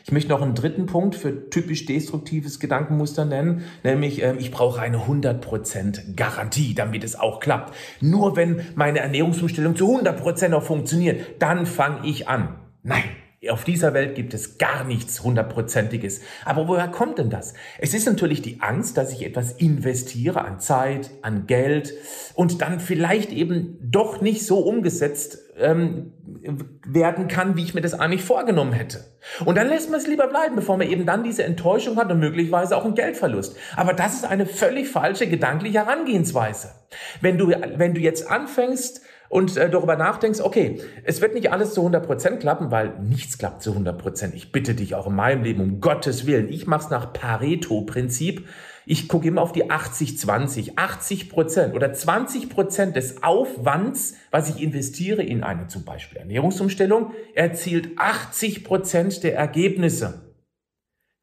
Ich 0.04 0.12
möchte 0.12 0.30
noch 0.30 0.42
einen 0.42 0.54
dritten 0.54 0.86
Punkt 0.86 1.14
für 1.14 1.50
typisch 1.50 1.86
destruktives 1.86 2.60
Gedankenmuster 2.60 3.24
nennen, 3.24 3.64
nämlich 3.84 4.22
äh, 4.22 4.34
ich 4.38 4.50
brauche 4.50 4.80
eine 4.80 4.98
100% 4.98 6.14
Garantie, 6.16 6.74
damit 6.74 7.04
es 7.04 7.18
auch 7.18 7.40
klappt. 7.40 7.74
Nur 8.00 8.36
wenn 8.36 8.62
meine 8.74 9.00
Ernährungsumstellung 9.00 9.76
zu 9.76 9.86
100% 9.86 10.52
auch 10.54 10.62
funktioniert, 10.62 11.20
dann 11.38 11.66
fange 11.66 12.06
ich 12.06 12.28
an. 12.28 12.56
Nein, 12.82 13.04
auf 13.48 13.64
dieser 13.64 13.94
Welt 13.94 14.14
gibt 14.14 14.34
es 14.34 14.58
gar 14.58 14.84
nichts 14.84 15.22
hundertprozentiges. 15.22 16.20
Aber 16.44 16.68
woher 16.68 16.88
kommt 16.88 17.18
denn 17.18 17.30
das? 17.30 17.54
Es 17.78 17.94
ist 17.94 18.06
natürlich 18.06 18.42
die 18.42 18.60
Angst, 18.60 18.98
dass 18.98 19.12
ich 19.12 19.24
etwas 19.24 19.52
investiere 19.52 20.44
an 20.44 20.60
Zeit, 20.60 21.10
an 21.22 21.46
Geld 21.46 21.94
und 22.34 22.60
dann 22.60 22.80
vielleicht 22.80 23.32
eben 23.32 23.78
doch 23.80 24.20
nicht 24.20 24.44
so 24.44 24.58
umgesetzt 24.58 25.38
ähm, 25.58 26.12
werden 26.86 27.28
kann, 27.28 27.56
wie 27.56 27.64
ich 27.64 27.74
mir 27.74 27.80
das 27.80 27.94
eigentlich 27.94 28.22
vorgenommen 28.22 28.72
hätte. 28.72 29.04
Und 29.44 29.56
dann 29.56 29.68
lässt 29.68 29.90
man 29.90 30.00
es 30.00 30.06
lieber 30.06 30.28
bleiben, 30.28 30.56
bevor 30.56 30.76
man 30.76 30.88
eben 30.88 31.06
dann 31.06 31.22
diese 31.22 31.44
Enttäuschung 31.44 31.96
hat 31.96 32.10
und 32.10 32.20
möglicherweise 32.20 32.76
auch 32.76 32.84
einen 32.84 32.94
Geldverlust. 32.94 33.56
Aber 33.76 33.92
das 33.92 34.14
ist 34.14 34.24
eine 34.24 34.46
völlig 34.46 34.88
falsche 34.88 35.26
gedankliche 35.26 35.78
Herangehensweise. 35.78 36.72
Wenn 37.20 37.38
du, 37.38 37.48
wenn 37.48 37.94
du 37.94 38.00
jetzt 38.00 38.30
anfängst, 38.30 39.02
und 39.30 39.56
äh, 39.56 39.70
darüber 39.70 39.96
nachdenkst, 39.96 40.40
okay, 40.40 40.80
es 41.04 41.20
wird 41.20 41.34
nicht 41.34 41.52
alles 41.52 41.72
zu 41.72 41.86
100% 41.86 42.38
klappen, 42.38 42.72
weil 42.72 42.98
nichts 42.98 43.38
klappt 43.38 43.62
zu 43.62 43.72
100%. 43.72 44.34
Ich 44.34 44.50
bitte 44.50 44.74
dich 44.74 44.96
auch 44.96 45.06
in 45.06 45.14
meinem 45.14 45.44
Leben, 45.44 45.62
um 45.62 45.80
Gottes 45.80 46.26
Willen, 46.26 46.48
ich 46.48 46.66
mache 46.66 46.84
es 46.84 46.90
nach 46.90 47.12
Pareto-Prinzip. 47.12 48.48
Ich 48.86 49.08
gucke 49.08 49.28
immer 49.28 49.42
auf 49.42 49.52
die 49.52 49.70
80-20. 49.70 50.74
80% 50.74 51.72
oder 51.72 51.88
20% 51.88 52.92
des 52.92 53.22
Aufwands, 53.22 54.14
was 54.30 54.48
ich 54.48 54.62
investiere 54.62 55.22
in 55.22 55.42
eine 55.42 55.66
zum 55.68 55.84
Beispiel 55.84 56.18
Ernährungsumstellung, 56.18 57.12
erzielt 57.34 57.98
80% 57.98 59.20
der 59.20 59.36
Ergebnisse. 59.36 60.30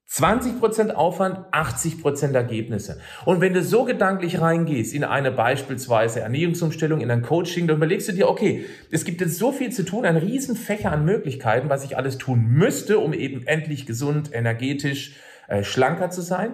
20% 0.09 0.91
Aufwand, 0.91 1.37
80% 1.51 2.33
Ergebnisse. 2.33 3.01
Und 3.25 3.41
wenn 3.41 3.53
du 3.53 3.61
so 3.61 3.83
gedanklich 3.83 4.39
reingehst 4.39 4.93
in 4.93 5.03
eine 5.03 5.31
beispielsweise 5.31 6.21
Ernährungsumstellung, 6.21 7.01
in 7.01 7.11
ein 7.11 7.23
Coaching, 7.23 7.67
dann 7.67 7.75
überlegst 7.75 8.07
du 8.07 8.13
dir, 8.13 8.29
okay, 8.29 8.65
es 8.89 9.03
gibt 9.03 9.19
jetzt 9.19 9.37
so 9.37 9.51
viel 9.51 9.69
zu 9.71 9.83
tun, 9.83 10.05
ein 10.05 10.15
Riesenfächer 10.15 10.93
an 10.93 11.03
Möglichkeiten, 11.03 11.69
was 11.69 11.83
ich 11.83 11.97
alles 11.97 12.17
tun 12.17 12.45
müsste, 12.47 12.99
um 12.99 13.11
eben 13.11 13.45
endlich 13.45 13.85
gesund, 13.85 14.33
energetisch, 14.33 15.17
äh, 15.49 15.63
schlanker 15.63 16.09
zu 16.09 16.21
sein. 16.21 16.53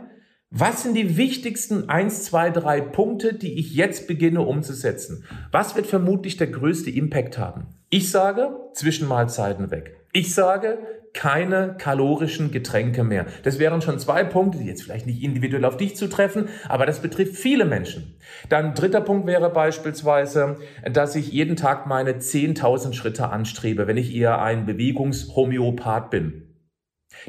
Was 0.55 0.83
sind 0.83 0.93
die 0.93 1.17
wichtigsten 1.17 1.89
eins, 1.89 2.25
zwei, 2.25 2.51
drei 2.51 2.79
Punkte, 2.79 3.33
die 3.33 3.57
ich 3.57 3.73
jetzt 3.73 4.05
beginne 4.05 4.41
umzusetzen? 4.41 5.23
Was 5.49 5.75
wird 5.75 5.87
vermutlich 5.87 6.37
der 6.37 6.45
größte 6.45 6.91
Impact 6.91 7.39
haben? 7.39 7.65
Ich 7.89 8.11
sage, 8.11 8.49
Zwischenmahlzeiten 8.75 9.71
weg. 9.71 9.95
Ich 10.11 10.35
sage, 10.35 10.77
keine 11.15 11.73
kalorischen 11.79 12.51
Getränke 12.51 13.03
mehr. 13.03 13.25
Das 13.41 13.57
wären 13.57 13.81
schon 13.81 13.97
zwei 13.97 14.23
Punkte, 14.23 14.59
die 14.59 14.67
jetzt 14.67 14.83
vielleicht 14.83 15.07
nicht 15.07 15.23
individuell 15.23 15.65
auf 15.65 15.77
dich 15.77 15.95
zutreffen, 15.95 16.49
aber 16.69 16.85
das 16.85 16.99
betrifft 16.99 17.35
viele 17.35 17.65
Menschen. 17.65 18.15
Dann 18.47 18.75
dritter 18.75 19.01
Punkt 19.01 19.25
wäre 19.25 19.49
beispielsweise, 19.49 20.57
dass 20.87 21.15
ich 21.15 21.31
jeden 21.31 21.55
Tag 21.55 21.87
meine 21.87 22.19
10.000 22.19 22.93
Schritte 22.93 23.29
anstrebe, 23.29 23.87
wenn 23.87 23.97
ich 23.97 24.13
eher 24.13 24.39
ein 24.39 24.67
Bewegungshomöopath 24.67 26.11
bin. 26.11 26.43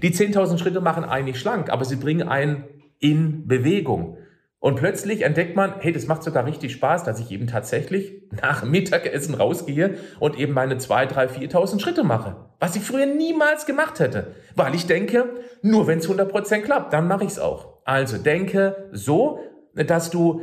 Die 0.03 0.11
10.000 0.11 0.59
Schritte 0.59 0.83
machen 0.83 1.05
eigentlich 1.05 1.41
schlank, 1.41 1.71
aber 1.71 1.87
sie 1.87 1.97
bringen 1.97 2.29
einen 2.29 2.65
in 2.99 3.47
Bewegung. 3.47 4.19
Und 4.65 4.77
plötzlich 4.77 5.21
entdeckt 5.21 5.57
man, 5.57 5.75
hey, 5.81 5.93
das 5.93 6.07
macht 6.07 6.23
sogar 6.23 6.47
richtig 6.47 6.73
Spaß, 6.73 7.05
dass 7.05 7.21
ich 7.21 7.31
eben 7.31 7.47
tatsächlich 7.47 8.23
nach 8.43 8.65
Mittagessen 8.65 9.35
rausgehe 9.35 9.99
und 10.21 10.39
eben 10.39 10.55
meine 10.55 10.79
2, 10.79 11.05
3, 11.05 11.27
4.000 11.27 11.81
Schritte 11.81 12.03
mache. 12.03 12.37
Was 12.61 12.75
ich 12.75 12.83
früher 12.83 13.05
niemals 13.05 13.67
gemacht 13.67 14.01
hätte. 14.01 14.35
Weil 14.55 14.75
ich 14.75 14.87
denke, 14.87 15.29
nur 15.61 15.87
wenn 15.87 15.99
es 15.99 16.09
100% 16.09 16.63
klappt, 16.63 16.95
dann 16.95 17.09
mache 17.09 17.25
ich 17.25 17.33
es 17.33 17.39
auch. 17.39 17.83
Also 17.85 18.17
denke 18.17 18.89
so, 18.91 19.39
dass 19.75 20.09
du, 20.09 20.41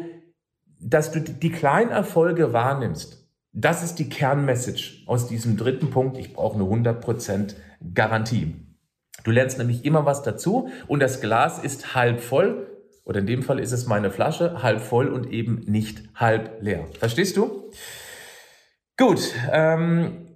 dass 0.79 1.11
du 1.11 1.19
die 1.19 1.51
kleinen 1.51 1.89
Erfolge 1.89 2.53
wahrnimmst. 2.53 3.27
Das 3.53 3.83
ist 3.83 3.95
die 3.95 4.07
Kernmessage 4.07 5.03
aus 5.07 5.27
diesem 5.27 5.57
dritten 5.57 5.89
Punkt. 5.89 6.19
Ich 6.19 6.33
brauche 6.33 6.55
eine 6.55 6.65
100% 6.65 7.55
Garantie. 7.93 8.53
Du 9.23 9.31
lernst 9.31 9.57
nämlich 9.57 9.85
immer 9.85 10.05
was 10.05 10.23
dazu 10.23 10.69
und 10.87 11.01
das 11.01 11.21
Glas 11.21 11.59
ist 11.59 11.95
halb 11.95 12.21
voll 12.21 12.67
oder 13.03 13.19
in 13.19 13.27
dem 13.27 13.43
Fall 13.43 13.59
ist 13.59 13.71
es 13.71 13.87
meine 13.87 14.11
Flasche, 14.11 14.63
halb 14.63 14.81
voll 14.81 15.07
und 15.07 15.31
eben 15.31 15.63
nicht 15.65 16.03
halb 16.15 16.61
leer. 16.61 16.87
Verstehst 16.99 17.37
du? 17.37 17.71
Gut, 18.97 19.33
ähm, 19.51 20.27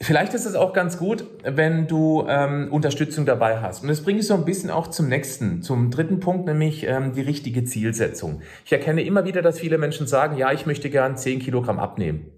vielleicht 0.00 0.32
ist 0.34 0.46
es 0.46 0.54
auch 0.54 0.72
ganz 0.72 0.96
gut, 0.96 1.24
wenn 1.44 1.86
du 1.86 2.24
ähm, 2.28 2.72
Unterstützung 2.72 3.26
dabei 3.26 3.60
hast. 3.60 3.82
Und 3.82 3.88
das 3.88 4.02
bringe 4.02 4.20
ich 4.20 4.26
so 4.26 4.34
ein 4.34 4.44
bisschen 4.44 4.70
auch 4.70 4.88
zum 4.88 5.08
nächsten, 5.08 5.62
zum 5.62 5.90
dritten 5.90 6.20
Punkt, 6.20 6.46
nämlich 6.46 6.84
ähm, 6.86 7.12
die 7.12 7.20
richtige 7.20 7.64
Zielsetzung. 7.64 8.40
Ich 8.64 8.72
erkenne 8.72 9.02
immer 9.04 9.24
wieder, 9.24 9.42
dass 9.42 9.60
viele 9.60 9.78
Menschen 9.78 10.06
sagen, 10.06 10.36
ja, 10.38 10.52
ich 10.52 10.66
möchte 10.66 10.88
gern 10.88 11.16
10 11.16 11.40
Kilogramm 11.40 11.78
abnehmen. 11.78 12.32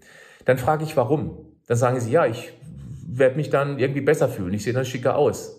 Dann 0.44 0.58
frage 0.58 0.84
ich, 0.84 0.96
warum? 0.96 1.38
Dann 1.66 1.76
sagen 1.76 2.00
sie, 2.00 2.10
ja, 2.10 2.26
ich 2.26 2.52
werde 3.06 3.36
mich 3.36 3.50
dann 3.50 3.78
irgendwie 3.78 4.00
besser 4.00 4.28
fühlen, 4.28 4.54
ich 4.54 4.64
sehe 4.64 4.72
dann 4.72 4.84
schicker 4.84 5.16
aus. 5.16 5.57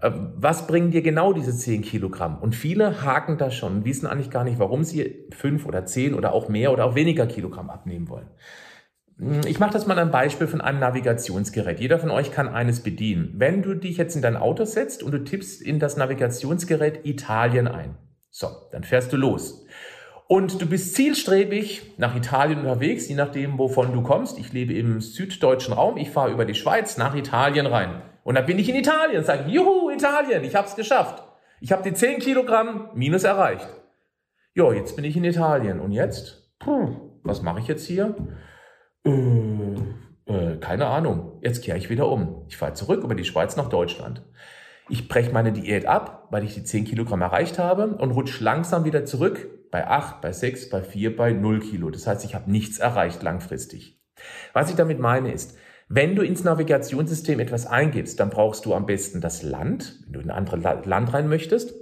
Äh, 0.00 0.10
was 0.36 0.66
bringen 0.66 0.90
dir 0.90 1.02
genau 1.02 1.32
diese 1.32 1.56
10 1.56 1.82
Kilogramm? 1.82 2.38
Und 2.38 2.54
viele 2.54 3.02
haken 3.02 3.38
da 3.38 3.50
schon, 3.50 3.84
wissen 3.84 4.06
eigentlich 4.06 4.30
gar 4.30 4.44
nicht, 4.44 4.58
warum 4.58 4.84
sie 4.84 5.26
5 5.34 5.66
oder 5.66 5.84
10 5.86 6.14
oder 6.14 6.32
auch 6.32 6.48
mehr 6.48 6.72
oder 6.72 6.84
auch 6.84 6.94
weniger 6.94 7.26
Kilogramm 7.26 7.70
abnehmen 7.70 8.08
wollen. 8.08 8.28
Hm, 9.18 9.40
ich 9.46 9.58
mache 9.58 9.72
das 9.72 9.86
mal 9.86 9.98
ein 9.98 10.10
Beispiel 10.10 10.46
von 10.46 10.60
einem 10.60 10.80
Navigationsgerät. 10.80 11.80
Jeder 11.80 11.98
von 11.98 12.10
euch 12.10 12.30
kann 12.30 12.48
eines 12.48 12.82
bedienen. 12.82 13.34
Wenn 13.36 13.62
du 13.62 13.74
dich 13.74 13.96
jetzt 13.96 14.14
in 14.14 14.22
dein 14.22 14.36
Auto 14.36 14.64
setzt 14.64 15.02
und 15.02 15.12
du 15.12 15.24
tippst 15.24 15.60
in 15.60 15.78
das 15.78 15.96
Navigationsgerät 15.96 17.04
Italien 17.04 17.66
ein, 17.66 17.96
so, 18.30 18.48
dann 18.70 18.84
fährst 18.84 19.12
du 19.12 19.16
los. 19.16 19.66
Und 20.28 20.60
du 20.60 20.66
bist 20.66 20.94
zielstrebig 20.94 21.94
nach 21.96 22.14
Italien 22.14 22.58
unterwegs, 22.58 23.08
je 23.08 23.14
nachdem, 23.14 23.58
wovon 23.58 23.94
du 23.94 24.02
kommst. 24.02 24.38
Ich 24.38 24.52
lebe 24.52 24.74
im 24.74 25.00
süddeutschen 25.00 25.72
Raum. 25.72 25.96
Ich 25.96 26.10
fahre 26.10 26.30
über 26.30 26.44
die 26.44 26.54
Schweiz 26.54 26.98
nach 26.98 27.16
Italien 27.16 27.66
rein. 27.66 28.02
Und 28.28 28.34
dann 28.34 28.44
bin 28.44 28.58
ich 28.58 28.68
in 28.68 28.74
Italien, 28.74 29.24
sage, 29.24 29.48
juhu, 29.48 29.88
Italien, 29.88 30.44
ich 30.44 30.54
habe 30.54 30.68
es 30.68 30.76
geschafft. 30.76 31.22
Ich 31.62 31.72
habe 31.72 31.82
die 31.82 31.94
10 31.94 32.18
Kilogramm 32.18 32.90
Minus 32.92 33.24
erreicht. 33.24 33.66
Jo, 34.52 34.70
jetzt 34.70 34.96
bin 34.96 35.06
ich 35.06 35.16
in 35.16 35.24
Italien. 35.24 35.80
Und 35.80 35.92
jetzt? 35.92 36.52
Puh, 36.58 37.20
was 37.22 37.40
mache 37.40 37.60
ich 37.60 37.68
jetzt 37.68 37.86
hier? 37.86 38.14
Äh, 39.06 39.76
äh, 40.26 40.58
keine 40.58 40.88
Ahnung. 40.88 41.40
Jetzt 41.40 41.64
kehre 41.64 41.78
ich 41.78 41.88
wieder 41.88 42.06
um. 42.06 42.44
Ich 42.50 42.58
fahre 42.58 42.74
zurück 42.74 43.02
über 43.02 43.14
die 43.14 43.24
Schweiz 43.24 43.56
nach 43.56 43.70
Deutschland. 43.70 44.22
Ich 44.90 45.08
breche 45.08 45.32
meine 45.32 45.52
Diät 45.52 45.86
ab, 45.86 46.28
weil 46.30 46.44
ich 46.44 46.52
die 46.52 46.64
10 46.64 46.84
Kilogramm 46.84 47.22
erreicht 47.22 47.58
habe 47.58 47.96
und 47.96 48.10
rutsche 48.10 48.44
langsam 48.44 48.84
wieder 48.84 49.06
zurück 49.06 49.70
bei 49.70 49.86
8, 49.86 50.20
bei 50.20 50.32
6, 50.32 50.68
bei 50.68 50.82
4, 50.82 51.16
bei 51.16 51.32
0 51.32 51.60
Kilo. 51.60 51.88
Das 51.88 52.06
heißt, 52.06 52.26
ich 52.26 52.34
habe 52.34 52.50
nichts 52.50 52.78
erreicht 52.78 53.22
langfristig. 53.22 54.02
Was 54.52 54.68
ich 54.68 54.76
damit 54.76 54.98
meine 54.98 55.32
ist, 55.32 55.56
wenn 55.88 56.14
du 56.14 56.22
ins 56.22 56.44
Navigationssystem 56.44 57.40
etwas 57.40 57.66
eingibst, 57.66 58.20
dann 58.20 58.28
brauchst 58.28 58.66
du 58.66 58.74
am 58.74 58.84
besten 58.84 59.22
das 59.22 59.42
Land, 59.42 60.00
wenn 60.04 60.12
du 60.12 60.20
in 60.20 60.30
ein 60.30 60.36
anderes 60.36 60.84
Land 60.84 61.14
rein 61.14 61.28
möchtest. 61.28 61.74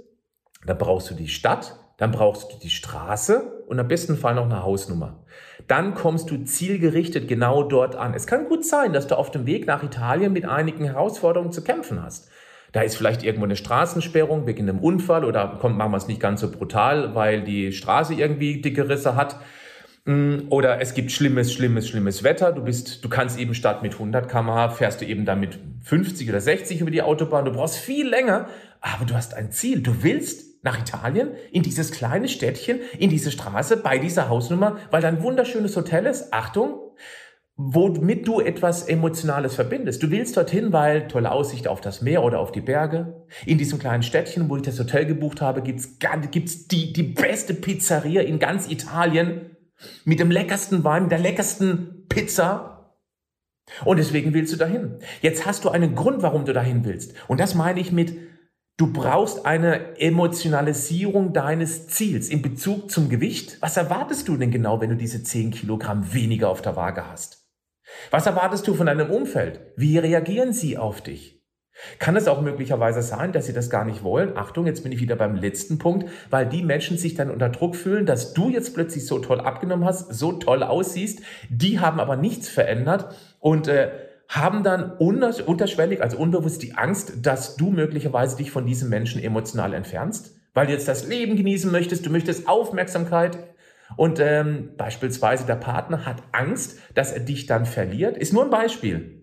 Dann 0.65 0.77
brauchst 0.77 1.09
du 1.09 1.13
die 1.13 1.27
Stadt, 1.27 1.77
dann 1.97 2.11
brauchst 2.11 2.53
du 2.53 2.57
die 2.57 2.69
Straße 2.69 3.65
und 3.67 3.79
am 3.79 3.87
besten 3.87 4.15
Fall 4.15 4.35
noch 4.35 4.45
eine 4.45 4.63
Hausnummer. 4.63 5.25
Dann 5.67 5.93
kommst 5.93 6.31
du 6.31 6.37
zielgerichtet 6.43 7.27
genau 7.27 7.63
dort 7.63 7.95
an. 7.95 8.13
Es 8.13 8.27
kann 8.27 8.47
gut 8.47 8.65
sein, 8.65 8.93
dass 8.93 9.07
du 9.07 9.17
auf 9.17 9.31
dem 9.31 9.45
Weg 9.45 9.67
nach 9.67 9.83
Italien 9.83 10.31
mit 10.31 10.45
einigen 10.45 10.85
Herausforderungen 10.85 11.51
zu 11.51 11.63
kämpfen 11.63 12.01
hast. 12.01 12.29
Da 12.71 12.81
ist 12.81 12.95
vielleicht 12.95 13.23
irgendwo 13.23 13.45
eine 13.45 13.55
Straßensperrung 13.55 14.45
wegen 14.45 14.69
einem 14.69 14.79
Unfall 14.79 15.25
oder 15.25 15.57
kommt, 15.59 15.77
machen 15.77 15.91
wir 15.91 15.97
es 15.97 16.07
nicht 16.07 16.19
ganz 16.21 16.41
so 16.41 16.51
brutal, 16.51 17.15
weil 17.15 17.43
die 17.43 17.71
Straße 17.71 18.13
irgendwie 18.13 18.61
dicke 18.61 18.87
Risse 18.87 19.15
hat. 19.15 19.37
Mm, 20.07 20.47
oder 20.49 20.79
es 20.79 20.93
gibt 20.93 21.11
schlimmes, 21.11 21.53
schlimmes, 21.53 21.89
schlimmes 21.89 22.23
Wetter. 22.23 22.53
Du 22.53 22.63
bist, 22.63 23.03
du 23.03 23.09
kannst 23.09 23.37
eben 23.37 23.53
statt 23.53 23.83
mit 23.83 23.93
100 23.93 24.29
km/h 24.29 24.69
fährst 24.69 25.01
du 25.01 25.05
eben 25.05 25.25
dann 25.25 25.41
mit 25.41 25.59
50 25.83 26.29
oder 26.29 26.39
60 26.39 26.79
über 26.79 26.91
die 26.91 27.01
Autobahn. 27.01 27.43
Du 27.43 27.51
brauchst 27.51 27.75
viel 27.75 28.07
länger, 28.07 28.47
aber 28.79 29.03
du 29.03 29.15
hast 29.15 29.33
ein 29.33 29.51
Ziel. 29.51 29.81
Du 29.81 30.03
willst 30.03 30.63
nach 30.63 30.79
Italien, 30.79 31.31
in 31.51 31.61
dieses 31.61 31.91
kleine 31.91 32.29
Städtchen, 32.29 32.79
in 32.97 33.09
diese 33.09 33.31
Straße, 33.31 33.77
bei 33.77 33.99
dieser 33.99 34.29
Hausnummer, 34.29 34.77
weil 34.91 35.01
da 35.01 35.09
ein 35.09 35.21
wunderschönes 35.21 35.75
Hotel 35.75 36.05
ist. 36.05 36.33
Achtung, 36.33 36.79
womit 37.57 38.25
du 38.27 38.39
etwas 38.39 38.83
Emotionales 38.83 39.55
verbindest. 39.55 40.01
Du 40.03 40.09
willst 40.09 40.37
dorthin, 40.37 40.71
weil 40.71 41.09
tolle 41.09 41.33
Aussicht 41.33 41.67
auf 41.67 41.81
das 41.81 42.01
Meer 42.01 42.23
oder 42.23 42.39
auf 42.39 42.53
die 42.53 42.61
Berge. 42.61 43.25
In 43.45 43.57
diesem 43.57 43.77
kleinen 43.77 44.03
Städtchen, 44.03 44.49
wo 44.49 44.55
ich 44.55 44.61
das 44.61 44.79
Hotel 44.79 45.05
gebucht 45.05 45.41
habe, 45.41 45.61
gibt's 45.61 45.97
gibt's 46.31 46.69
die, 46.69 46.93
die 46.93 47.03
beste 47.03 47.53
Pizzeria 47.53 48.21
in 48.21 48.39
ganz 48.39 48.69
Italien 48.71 49.56
mit 50.05 50.19
dem 50.19 50.31
leckersten 50.31 50.83
Wein, 50.83 51.09
der 51.09 51.19
leckersten 51.19 52.05
Pizza. 52.09 52.95
Und 53.83 53.97
deswegen 53.97 54.33
willst 54.33 54.53
du 54.53 54.57
dahin. 54.57 54.99
Jetzt 55.21 55.45
hast 55.45 55.65
du 55.65 55.69
einen 55.69 55.95
Grund, 55.95 56.21
warum 56.21 56.45
du 56.45 56.53
dahin 56.53 56.85
willst. 56.85 57.13
Und 57.27 57.39
das 57.39 57.53
meine 57.53 57.79
ich 57.79 57.91
mit, 57.91 58.17
du 58.77 58.91
brauchst 58.93 59.45
eine 59.45 59.99
Emotionalisierung 59.99 61.33
deines 61.33 61.87
Ziels 61.87 62.29
in 62.29 62.41
Bezug 62.41 62.89
zum 62.89 63.09
Gewicht. 63.09 63.57
Was 63.59 63.77
erwartest 63.77 64.27
du 64.27 64.37
denn 64.37 64.51
genau, 64.51 64.79
wenn 64.79 64.89
du 64.89 64.95
diese 64.95 65.21
10 65.21 65.51
Kilogramm 65.51 66.13
weniger 66.13 66.49
auf 66.49 66.61
der 66.61 66.75
Waage 66.75 67.07
hast? 67.07 67.45
Was 68.11 68.25
erwartest 68.25 68.67
du 68.67 68.73
von 68.73 68.87
deinem 68.87 69.09
Umfeld? 69.09 69.61
Wie 69.75 69.97
reagieren 69.97 70.53
sie 70.53 70.77
auf 70.77 71.01
dich? 71.01 71.36
Kann 71.99 72.15
es 72.15 72.27
auch 72.27 72.41
möglicherweise 72.41 73.01
sein, 73.01 73.31
dass 73.31 73.45
sie 73.45 73.53
das 73.53 73.69
gar 73.69 73.85
nicht 73.85 74.03
wollen? 74.03 74.35
Achtung, 74.35 74.65
jetzt 74.65 74.83
bin 74.83 74.91
ich 74.91 74.99
wieder 74.99 75.15
beim 75.15 75.35
letzten 75.35 75.77
Punkt, 75.77 76.09
weil 76.29 76.47
die 76.47 76.63
Menschen 76.63 76.97
sich 76.97 77.15
dann 77.15 77.29
unter 77.29 77.49
Druck 77.49 77.75
fühlen, 77.75 78.05
dass 78.05 78.33
du 78.33 78.49
jetzt 78.49 78.73
plötzlich 78.73 79.05
so 79.05 79.19
toll 79.19 79.39
abgenommen 79.39 79.85
hast, 79.85 80.13
so 80.13 80.33
toll 80.33 80.63
aussiehst. 80.63 81.21
Die 81.49 81.79
haben 81.79 81.99
aber 81.99 82.15
nichts 82.15 82.49
verändert 82.49 83.15
und 83.39 83.67
äh, 83.67 83.89
haben 84.29 84.63
dann 84.63 84.91
unterschwellig, 84.91 86.01
also 86.01 86.17
unbewusst 86.17 86.61
die 86.61 86.73
Angst, 86.73 87.25
dass 87.25 87.55
du 87.55 87.69
möglicherweise 87.69 88.37
dich 88.37 88.51
von 88.51 88.65
diesem 88.65 88.89
Menschen 88.89 89.23
emotional 89.23 89.73
entfernst, 89.73 90.35
weil 90.53 90.67
du 90.67 90.73
jetzt 90.73 90.87
das 90.87 91.07
Leben 91.07 91.37
genießen 91.37 91.71
möchtest, 91.71 92.05
du 92.05 92.09
möchtest 92.09 92.47
Aufmerksamkeit. 92.47 93.37
Und 93.95 94.19
ähm, 94.19 94.71
beispielsweise 94.75 95.45
der 95.45 95.55
Partner 95.55 96.05
hat 96.05 96.17
Angst, 96.33 96.77
dass 96.93 97.13
er 97.13 97.21
dich 97.21 97.45
dann 97.45 97.65
verliert. 97.65 98.17
Ist 98.17 98.33
nur 98.33 98.43
ein 98.43 98.49
Beispiel. 98.49 99.16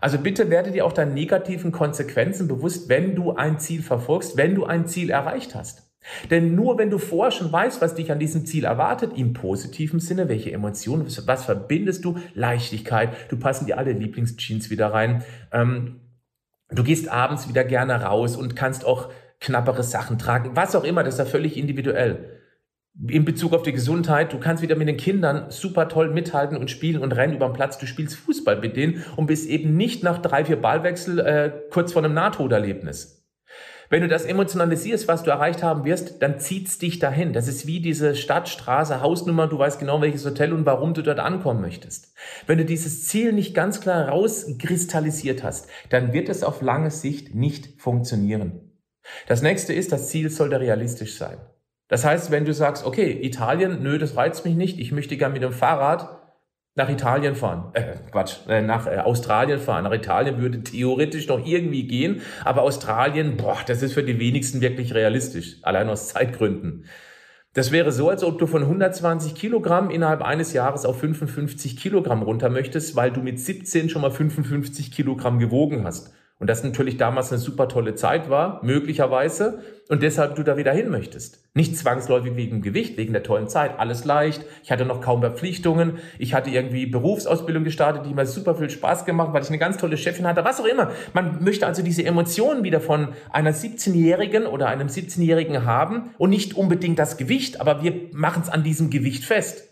Also 0.00 0.18
bitte 0.18 0.50
werde 0.50 0.70
dir 0.70 0.84
auch 0.84 0.92
deinen 0.92 1.14
negativen 1.14 1.72
Konsequenzen 1.72 2.48
bewusst, 2.48 2.88
wenn 2.88 3.14
du 3.14 3.34
ein 3.34 3.58
Ziel 3.58 3.82
verfolgst, 3.82 4.36
wenn 4.36 4.54
du 4.54 4.64
ein 4.64 4.86
Ziel 4.86 5.10
erreicht 5.10 5.54
hast. 5.54 5.82
Denn 6.30 6.54
nur 6.54 6.78
wenn 6.78 6.90
du 6.90 6.98
vorher 6.98 7.32
schon 7.32 7.50
weißt, 7.50 7.80
was 7.80 7.94
dich 7.94 8.12
an 8.12 8.18
diesem 8.18 8.46
Ziel 8.46 8.64
erwartet, 8.64 9.12
im 9.16 9.32
positiven 9.32 9.98
Sinne, 9.98 10.28
welche 10.28 10.52
Emotionen, 10.52 11.06
was 11.26 11.44
verbindest 11.44 12.04
du? 12.04 12.16
Leichtigkeit, 12.34 13.10
du 13.28 13.36
passen 13.36 13.66
dir 13.66 13.78
alle 13.78 13.92
Lieblingsjeans 13.92 14.70
wieder 14.70 14.92
rein. 14.92 15.24
Ähm, 15.50 16.00
du 16.70 16.84
gehst 16.84 17.08
abends 17.08 17.48
wieder 17.48 17.64
gerne 17.64 18.02
raus 18.02 18.36
und 18.36 18.54
kannst 18.54 18.84
auch 18.84 19.10
knappere 19.40 19.82
Sachen 19.82 20.18
tragen, 20.18 20.54
was 20.54 20.74
auch 20.76 20.84
immer, 20.84 21.02
das 21.02 21.14
ist 21.14 21.18
ja 21.18 21.24
völlig 21.24 21.56
individuell 21.56 22.35
in 23.08 23.24
Bezug 23.24 23.52
auf 23.52 23.62
die 23.62 23.72
Gesundheit, 23.72 24.32
du 24.32 24.38
kannst 24.38 24.62
wieder 24.62 24.76
mit 24.76 24.88
den 24.88 24.96
Kindern 24.96 25.50
super 25.50 25.88
toll 25.88 26.10
mithalten 26.10 26.56
und 26.56 26.70
spielen 26.70 27.02
und 27.02 27.12
rennen 27.12 27.34
über 27.34 27.46
den 27.46 27.52
Platz. 27.52 27.78
Du 27.78 27.86
spielst 27.86 28.16
Fußball 28.16 28.60
mit 28.60 28.76
denen 28.76 29.04
und 29.16 29.26
bist 29.26 29.48
eben 29.48 29.76
nicht 29.76 30.02
nach 30.02 30.18
drei, 30.18 30.44
vier 30.44 30.56
Ballwechsel 30.56 31.18
äh, 31.18 31.52
kurz 31.70 31.92
vor 31.92 32.02
einem 32.02 32.14
Nahtoderlebnis. 32.14 33.16
Wenn 33.88 34.02
du 34.02 34.08
das 34.08 34.24
emotionalisierst, 34.24 35.06
was 35.06 35.22
du 35.22 35.30
erreicht 35.30 35.62
haben 35.62 35.84
wirst, 35.84 36.20
dann 36.20 36.40
zieht's 36.40 36.78
dich 36.78 36.98
dahin. 36.98 37.32
Das 37.32 37.46
ist 37.46 37.66
wie 37.68 37.80
diese 37.80 38.16
Stadt, 38.16 38.48
Straße, 38.48 39.00
Hausnummer. 39.00 39.46
Du 39.46 39.58
weißt 39.58 39.78
genau, 39.78 40.00
welches 40.00 40.24
Hotel 40.24 40.52
und 40.52 40.66
warum 40.66 40.92
du 40.92 41.02
dort 41.02 41.20
ankommen 41.20 41.60
möchtest. 41.60 42.12
Wenn 42.46 42.58
du 42.58 42.64
dieses 42.64 43.06
Ziel 43.06 43.32
nicht 43.32 43.54
ganz 43.54 43.80
klar 43.80 44.08
rauskristallisiert 44.08 45.44
hast, 45.44 45.68
dann 45.90 46.12
wird 46.12 46.28
es 46.28 46.42
auf 46.42 46.62
lange 46.62 46.90
Sicht 46.90 47.34
nicht 47.34 47.80
funktionieren. 47.80 48.72
Das 49.28 49.42
nächste 49.42 49.72
ist, 49.72 49.92
das 49.92 50.08
Ziel 50.08 50.30
sollte 50.30 50.58
realistisch 50.58 51.16
sein. 51.16 51.38
Das 51.88 52.04
heißt, 52.04 52.30
wenn 52.30 52.44
du 52.44 52.52
sagst, 52.52 52.84
okay, 52.84 53.18
Italien, 53.22 53.82
nö, 53.82 53.98
das 53.98 54.16
reizt 54.16 54.44
mich 54.44 54.56
nicht, 54.56 54.78
ich 54.78 54.92
möchte 54.92 55.16
gern 55.16 55.32
mit 55.32 55.42
dem 55.42 55.52
Fahrrad 55.52 56.16
nach 56.76 56.90
Italien 56.90 57.34
fahren. 57.34 57.70
Äh, 57.72 57.94
Quatsch, 58.10 58.36
äh, 58.48 58.60
nach 58.60 58.86
äh, 58.86 58.98
Australien 58.98 59.58
fahren. 59.58 59.84
Nach 59.84 59.92
Italien 59.92 60.38
würde 60.38 60.62
theoretisch 60.62 61.26
noch 61.26 61.44
irgendwie 61.44 61.86
gehen, 61.86 62.20
aber 62.44 62.62
Australien, 62.62 63.36
boah, 63.36 63.58
das 63.66 63.82
ist 63.82 63.94
für 63.94 64.02
die 64.02 64.18
wenigsten 64.18 64.60
wirklich 64.60 64.94
realistisch, 64.94 65.56
allein 65.62 65.88
aus 65.88 66.08
Zeitgründen. 66.08 66.84
Das 67.54 67.72
wäre 67.72 67.90
so, 67.90 68.10
als 68.10 68.22
ob 68.22 68.38
du 68.38 68.46
von 68.46 68.62
120 68.62 69.34
Kilogramm 69.34 69.88
innerhalb 69.88 70.20
eines 70.20 70.52
Jahres 70.52 70.84
auf 70.84 71.00
55 71.00 71.78
Kilogramm 71.78 72.22
runter 72.22 72.50
möchtest, 72.50 72.94
weil 72.96 73.10
du 73.10 73.22
mit 73.22 73.40
17 73.40 73.88
schon 73.88 74.02
mal 74.02 74.10
55 74.10 74.92
Kilogramm 74.92 75.38
gewogen 75.38 75.84
hast. 75.84 76.12
Und 76.38 76.50
das 76.50 76.62
natürlich 76.62 76.98
damals 76.98 77.32
eine 77.32 77.38
super 77.38 77.66
tolle 77.66 77.94
Zeit 77.94 78.28
war, 78.28 78.60
möglicherweise, 78.62 79.62
und 79.88 80.02
deshalb 80.02 80.34
du 80.34 80.42
da 80.42 80.56
wieder 80.56 80.72
hin 80.72 80.90
möchtest. 80.90 81.44
Nicht 81.54 81.78
zwangsläufig 81.78 82.36
wegen 82.36 82.60
Gewicht, 82.60 82.96
wegen 82.96 83.12
der 83.12 83.22
tollen 83.22 83.48
Zeit, 83.48 83.78
alles 83.78 84.04
leicht. 84.04 84.44
Ich 84.64 84.70
hatte 84.70 84.84
noch 84.84 85.00
kaum 85.00 85.20
Verpflichtungen. 85.20 85.98
Ich 86.18 86.34
hatte 86.34 86.50
irgendwie 86.50 86.86
Berufsausbildung 86.86 87.64
gestartet, 87.64 88.04
die 88.04 88.12
mir 88.12 88.26
super 88.26 88.56
viel 88.56 88.68
Spaß 88.68 89.04
gemacht, 89.04 89.32
weil 89.32 89.42
ich 89.42 89.48
eine 89.48 89.58
ganz 89.58 89.78
tolle 89.78 89.96
Chefin 89.96 90.26
hatte, 90.26 90.44
was 90.44 90.60
auch 90.60 90.66
immer. 90.66 90.90
Man 91.14 91.42
möchte 91.42 91.66
also 91.66 91.82
diese 91.82 92.04
Emotionen 92.04 92.64
wieder 92.64 92.80
von 92.80 93.08
einer 93.30 93.52
17-Jährigen 93.52 94.46
oder 94.46 94.66
einem 94.66 94.88
17-Jährigen 94.88 95.64
haben 95.64 96.10
und 96.18 96.30
nicht 96.30 96.54
unbedingt 96.54 96.98
das 96.98 97.16
Gewicht, 97.16 97.60
aber 97.60 97.82
wir 97.82 97.94
machen 98.12 98.42
es 98.42 98.48
an 98.50 98.64
diesem 98.64 98.90
Gewicht 98.90 99.24
fest. 99.24 99.65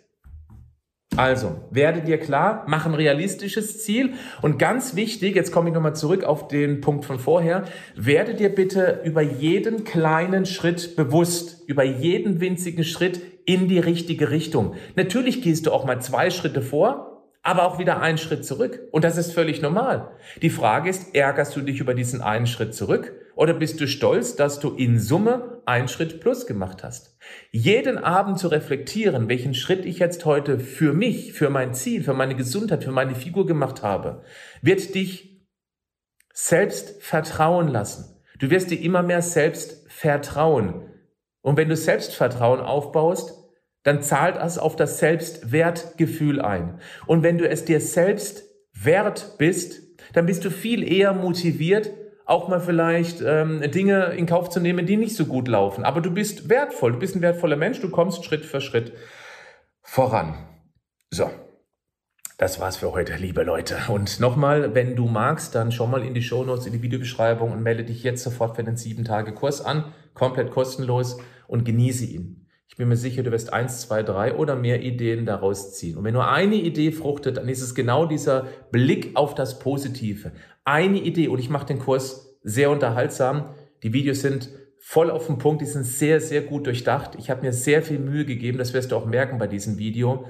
Also, 1.17 1.61
werde 1.71 2.01
dir 2.01 2.19
klar, 2.19 2.65
mach 2.67 2.87
ein 2.87 2.95
realistisches 2.95 3.85
Ziel 3.85 4.15
und 4.43 4.59
ganz 4.59 4.97
wichtig, 4.97 5.37
jetzt 5.37 5.53
komme 5.53 5.69
ich 5.69 5.75
nochmal 5.75 5.95
zurück 5.95 6.25
auf 6.25 6.49
den 6.49 6.81
Punkt 6.81 7.05
von 7.05 7.21
vorher, 7.21 7.65
werde 7.95 8.35
dir 8.35 8.49
bitte 8.49 9.01
über 9.05 9.23
jeden 9.23 9.85
kleinen 9.85 10.45
Schritt 10.45 10.97
bewusst, 10.97 11.63
über 11.69 11.85
jeden 11.85 12.41
winzigen 12.41 12.83
Schritt 12.83 13.21
in 13.47 13.69
die 13.69 13.79
richtige 13.79 14.31
Richtung. 14.31 14.75
Natürlich 14.97 15.41
gehst 15.41 15.67
du 15.67 15.73
auch 15.73 15.85
mal 15.85 16.03
zwei 16.03 16.31
Schritte 16.31 16.63
vor, 16.63 17.29
aber 17.45 17.65
auch 17.65 17.79
wieder 17.79 18.01
einen 18.01 18.19
Schritt 18.19 18.45
zurück. 18.45 18.81
Und 18.91 19.05
das 19.05 19.17
ist 19.17 19.33
völlig 19.33 19.63
normal. 19.63 20.11
Die 20.43 20.51
Frage 20.51 20.91
ist, 20.91 21.15
ärgerst 21.15 21.55
du 21.55 21.61
dich 21.61 21.79
über 21.79 21.95
diesen 21.95 22.23
einen 22.23 22.49
Schritt 22.49 22.75
zurück 22.75 23.13
oder 23.37 23.55
bist 23.55 23.81
du 23.81 23.89
stolz, 23.89 24.37
dass 24.37 24.61
du 24.61 24.75
in 24.75 24.99
Summe 24.99 25.63
einen 25.67 25.89
Schritt 25.89 26.21
plus 26.21 26.47
gemacht 26.47 26.85
hast? 26.85 27.17
Jeden 27.51 27.99
Abend 27.99 28.39
zu 28.39 28.49
reflektieren, 28.49 29.29
welchen 29.29 29.55
Schritt 29.55 29.85
ich 29.85 29.99
jetzt 29.99 30.25
heute 30.25 30.59
für 30.59 30.93
mich, 30.93 31.33
für 31.33 31.51
mein 31.51 31.75
Ziel, 31.75 32.03
für 32.03 32.15
meine 32.15 32.37
Gesundheit, 32.37 32.85
für 32.85 32.93
meine 32.93 33.15
Figur 33.15 33.47
gemacht 33.47 33.83
habe, 33.83 34.23
wird 34.63 34.95
dich 34.95 35.45
selbst 36.33 37.03
vertrauen 37.03 37.69
lassen. 37.69 38.23
Du 38.39 38.51
wirst 38.51 38.71
dir 38.71 38.81
immer 38.81 39.03
mehr 39.03 39.23
selbst 39.23 39.87
vertrauen. 39.91 40.89
Und 41.41 41.57
wenn 41.57 41.69
du 41.69 41.77
Selbstvertrauen 41.77 42.61
aufbaust, 42.61 43.35
dann 43.85 44.03
zahlt 44.03 44.37
es 44.37 44.59
auf 44.59 44.77
das 44.77 44.99
Selbstwertgefühl 44.99 46.41
ein. 46.41 46.81
Und 47.07 47.23
wenn 47.23 47.39
du 47.39 47.49
es 47.49 47.65
dir 47.65 47.81
selbst 47.81 48.45
wert 48.73 49.37
bist, 49.39 49.83
dann 50.15 50.27
bist 50.27 50.45
du 50.45 50.51
viel 50.51 50.83
eher 50.83 51.13
motiviert, 51.13 51.91
auch 52.25 52.49
mal 52.49 52.61
vielleicht 52.61 53.21
ähm, 53.21 53.61
Dinge 53.71 54.07
in 54.17 54.27
Kauf 54.27 54.49
zu 54.49 54.61
nehmen, 54.61 54.87
die 54.87 54.97
nicht 54.97 55.17
so 55.17 55.27
gut 55.27 55.49
laufen. 55.49 55.85
Aber 55.85 56.01
du 56.01 56.11
bist 56.11 56.49
wertvoll, 56.49 56.93
du 56.93 56.99
bist 56.99 57.15
ein 57.15 57.23
wertvoller 57.23 57.57
Mensch, 57.57 57.81
du 57.81 57.91
kommst 57.91 58.25
Schritt 58.25 58.45
für 58.45 58.61
Schritt 58.61 58.93
voran. 59.83 60.39
So, 61.11 61.31
das 62.39 62.59
war's 62.59 62.79
für 62.79 62.93
heute, 62.93 63.15
liebe 63.17 63.45
Leute. 63.45 63.77
Und 63.89 64.19
nochmal, 64.19 64.75
wenn 64.75 64.97
du 64.97 65.07
magst, 65.07 65.55
dann 65.55 65.71
schau 65.71 65.87
mal 65.87 66.03
in 66.03 66.15
die 66.15 66.23
Shownotes, 66.23 66.67
in 66.67 66.73
die 66.73 66.83
Videobeschreibung 66.83 67.53
und 67.53 67.63
melde 67.63 67.85
dich 67.85 68.03
jetzt 68.03 68.25
sofort 68.25 68.57
für 68.57 68.65
den 68.65 68.77
7-Tage-Kurs 68.77 69.65
an, 69.65 69.93
komplett 70.15 70.51
kostenlos 70.51 71.19
und 71.47 71.65
genieße 71.65 72.07
ihn. 72.07 72.49
Ich 72.67 72.77
bin 72.77 72.89
mir 72.89 72.97
sicher, 72.97 73.23
du 73.23 73.31
wirst 73.31 73.53
eins, 73.53 73.83
zwei, 73.83 74.03
drei 74.03 74.35
oder 74.35 74.57
mehr 74.57 74.83
Ideen 74.83 75.27
daraus 75.27 75.75
ziehen. 75.75 75.97
Und 75.97 76.03
wenn 76.03 76.15
nur 76.15 76.29
eine 76.29 76.57
Idee 76.57 76.91
fruchtet, 76.91 77.37
dann 77.37 77.49
ist 77.49 77.63
es 77.63 77.75
genau 77.77 78.05
dieser 78.05 78.49
Blick 78.73 79.13
auf 79.15 79.37
das 79.37 79.61
Positive. 79.61 80.33
Eine 80.65 80.99
Idee. 80.99 81.29
Und 81.29 81.39
ich 81.39 81.51
mache 81.51 81.67
den 81.67 81.79
Kurs 81.79 82.39
sehr 82.43 82.71
unterhaltsam. 82.71 83.51
Die 83.83 83.93
Videos 83.93 84.21
sind 84.21 84.51
voll 84.79 85.11
auf 85.11 85.27
den 85.27 85.39
Punkt. 85.39 85.63
Die 85.63 85.67
sind 85.67 85.85
sehr, 85.85 86.21
sehr 86.21 86.43
gut 86.43 86.67
durchdacht. 86.67 87.17
Ich 87.19 87.31
habe 87.31 87.43
mir 87.43 87.53
sehr 87.53 87.83
viel 87.83 87.99
Mühe 87.99 88.25
gegeben. 88.25 88.59
Das 88.59 88.73
wirst 88.73 88.93
du 88.93 88.97
auch 88.97 89.07
merken 89.07 89.39
bei 89.39 89.47
diesem 89.47 89.79
Video. 89.79 90.27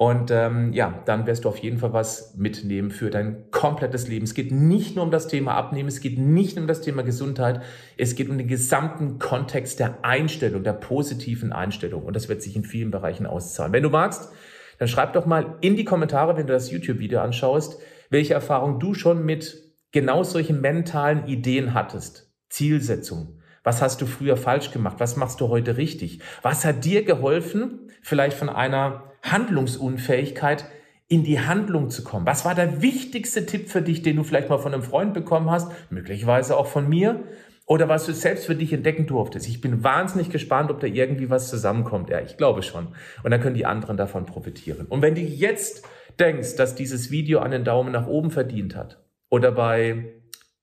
Und 0.00 0.30
ähm, 0.30 0.72
ja, 0.72 1.02
dann 1.04 1.26
wirst 1.26 1.44
du 1.44 1.50
auf 1.50 1.58
jeden 1.58 1.76
Fall 1.76 1.92
was 1.92 2.34
mitnehmen 2.34 2.90
für 2.90 3.10
dein 3.10 3.50
komplettes 3.50 4.08
Leben. 4.08 4.24
Es 4.24 4.32
geht 4.32 4.50
nicht 4.50 4.96
nur 4.96 5.04
um 5.04 5.10
das 5.10 5.28
Thema 5.28 5.56
Abnehmen, 5.56 5.90
es 5.90 6.00
geht 6.00 6.18
nicht 6.18 6.56
nur 6.56 6.62
um 6.62 6.68
das 6.68 6.80
Thema 6.80 7.02
Gesundheit, 7.02 7.60
es 7.98 8.14
geht 8.14 8.30
um 8.30 8.38
den 8.38 8.48
gesamten 8.48 9.18
Kontext 9.18 9.78
der 9.78 10.02
Einstellung, 10.02 10.64
der 10.64 10.72
positiven 10.72 11.52
Einstellung. 11.52 12.04
Und 12.04 12.16
das 12.16 12.30
wird 12.30 12.40
sich 12.40 12.56
in 12.56 12.64
vielen 12.64 12.90
Bereichen 12.90 13.26
auszahlen. 13.26 13.74
Wenn 13.74 13.82
du 13.82 13.90
magst, 13.90 14.32
dann 14.78 14.88
schreib 14.88 15.12
doch 15.12 15.26
mal 15.26 15.58
in 15.60 15.76
die 15.76 15.84
Kommentare, 15.84 16.34
wenn 16.34 16.46
du 16.46 16.54
das 16.54 16.70
YouTube-Video 16.70 17.20
anschaust, 17.20 17.78
welche 18.10 18.34
Erfahrung 18.34 18.78
du 18.78 18.92
schon 18.94 19.24
mit 19.24 19.62
genau 19.92 20.22
solchen 20.22 20.60
mentalen 20.60 21.26
Ideen 21.26 21.72
hattest. 21.74 22.30
Zielsetzung. 22.48 23.40
Was 23.62 23.80
hast 23.80 24.00
du 24.00 24.06
früher 24.06 24.36
falsch 24.36 24.70
gemacht? 24.70 24.96
Was 24.98 25.16
machst 25.16 25.40
du 25.40 25.48
heute 25.48 25.76
richtig? 25.76 26.20
Was 26.42 26.64
hat 26.64 26.84
dir 26.84 27.04
geholfen, 27.04 27.90
vielleicht 28.02 28.36
von 28.36 28.48
einer 28.48 29.04
Handlungsunfähigkeit 29.22 30.64
in 31.08 31.24
die 31.24 31.40
Handlung 31.40 31.90
zu 31.90 32.04
kommen. 32.04 32.24
Was 32.24 32.44
war 32.44 32.54
der 32.54 32.82
wichtigste 32.82 33.44
Tipp 33.44 33.68
für 33.68 33.82
dich, 33.82 34.02
den 34.02 34.16
du 34.16 34.22
vielleicht 34.22 34.48
mal 34.48 34.58
von 34.58 34.72
einem 34.72 34.84
Freund 34.84 35.12
bekommen 35.12 35.50
hast, 35.50 35.70
möglicherweise 35.90 36.56
auch 36.56 36.68
von 36.68 36.88
mir, 36.88 37.24
oder 37.66 37.88
was 37.88 38.06
du 38.06 38.12
selbst 38.12 38.46
für 38.46 38.54
dich 38.54 38.72
entdecken 38.72 39.06
durftest? 39.06 39.48
Ich 39.48 39.60
bin 39.60 39.84
wahnsinnig 39.84 40.30
gespannt, 40.30 40.70
ob 40.70 40.80
da 40.80 40.86
irgendwie 40.86 41.28
was 41.28 41.48
zusammenkommt. 41.48 42.10
Ja, 42.10 42.20
ich 42.20 42.36
glaube 42.36 42.62
schon. 42.62 42.88
Und 43.22 43.30
dann 43.30 43.40
können 43.40 43.54
die 43.56 43.66
anderen 43.66 43.96
davon 43.96 44.24
profitieren. 44.24 44.86
Und 44.86 45.02
wenn 45.02 45.14
du 45.14 45.20
jetzt 45.20 45.84
denkst, 46.20 46.56
dass 46.56 46.74
dieses 46.74 47.10
Video 47.10 47.40
einen 47.40 47.64
Daumen 47.64 47.92
nach 47.92 48.06
oben 48.06 48.30
verdient 48.30 48.76
hat 48.76 49.02
oder 49.30 49.50
bei, 49.52 50.12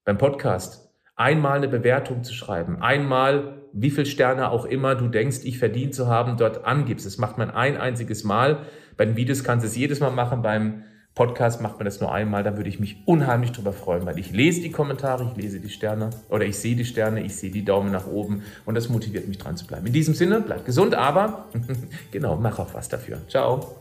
beim 0.06 0.18
Podcast 0.18 0.92
einmal 1.16 1.58
eine 1.58 1.68
Bewertung 1.68 2.24
zu 2.24 2.34
schreiben, 2.34 2.82
einmal 2.82 3.58
wie 3.74 3.92
viel 3.92 4.06
Sterne 4.06 4.50
auch 4.52 4.66
immer 4.66 4.96
du 4.96 5.08
denkst, 5.08 5.40
ich 5.44 5.60
verdient 5.60 5.94
zu 5.94 6.08
haben, 6.08 6.38
dort 6.38 6.66
angibst. 6.66 7.06
Das 7.06 7.18
macht 7.18 7.38
man 7.38 7.52
ein 7.52 7.78
einziges 7.78 8.24
Mal. 8.24 8.60
Bei 8.96 9.06
den 9.06 9.16
Videos 9.16 9.44
kannst 9.44 9.64
du 9.64 9.68
es 9.68 9.76
jedes 9.76 10.00
Mal 10.00 10.10
machen. 10.10 10.42
Beim 10.42 10.84
Podcast 11.14 11.62
macht 11.62 11.78
man 11.78 11.86
das 11.86 12.00
nur 12.00 12.12
einmal. 12.12 12.44
Da 12.44 12.58
würde 12.58 12.70
ich 12.70 12.80
mich 12.80 13.04
unheimlich 13.06 13.52
drüber 13.52 13.74
freuen, 13.74 14.06
weil 14.06 14.18
ich 14.18 14.32
lese 14.32 14.62
die 14.62 14.72
Kommentare, 14.72 15.30
ich 15.32 15.36
lese 15.42 15.60
die 15.60 15.70
Sterne 15.70 16.10
oder 16.30 16.46
ich 16.46 16.58
sehe 16.58 16.76
die 16.76 16.86
Sterne, 16.86 17.24
ich 17.24 17.36
sehe 17.36 17.52
die 17.52 17.66
Daumen 17.66 17.92
nach 17.92 18.08
oben 18.08 18.44
und 18.66 18.76
das 18.76 18.90
motiviert 18.90 19.28
mich 19.28 19.38
dran 19.38 19.58
zu 19.58 19.68
bleiben. 19.68 19.86
In 19.86 19.94
diesem 19.94 20.14
Sinne, 20.14 20.42
bleib 20.42 20.66
gesund, 20.66 20.96
aber 20.96 21.46
genau, 22.12 22.36
mach 22.36 22.60
auch 22.60 22.74
was 22.74 22.90
dafür. 22.90 23.20
Ciao. 23.28 23.77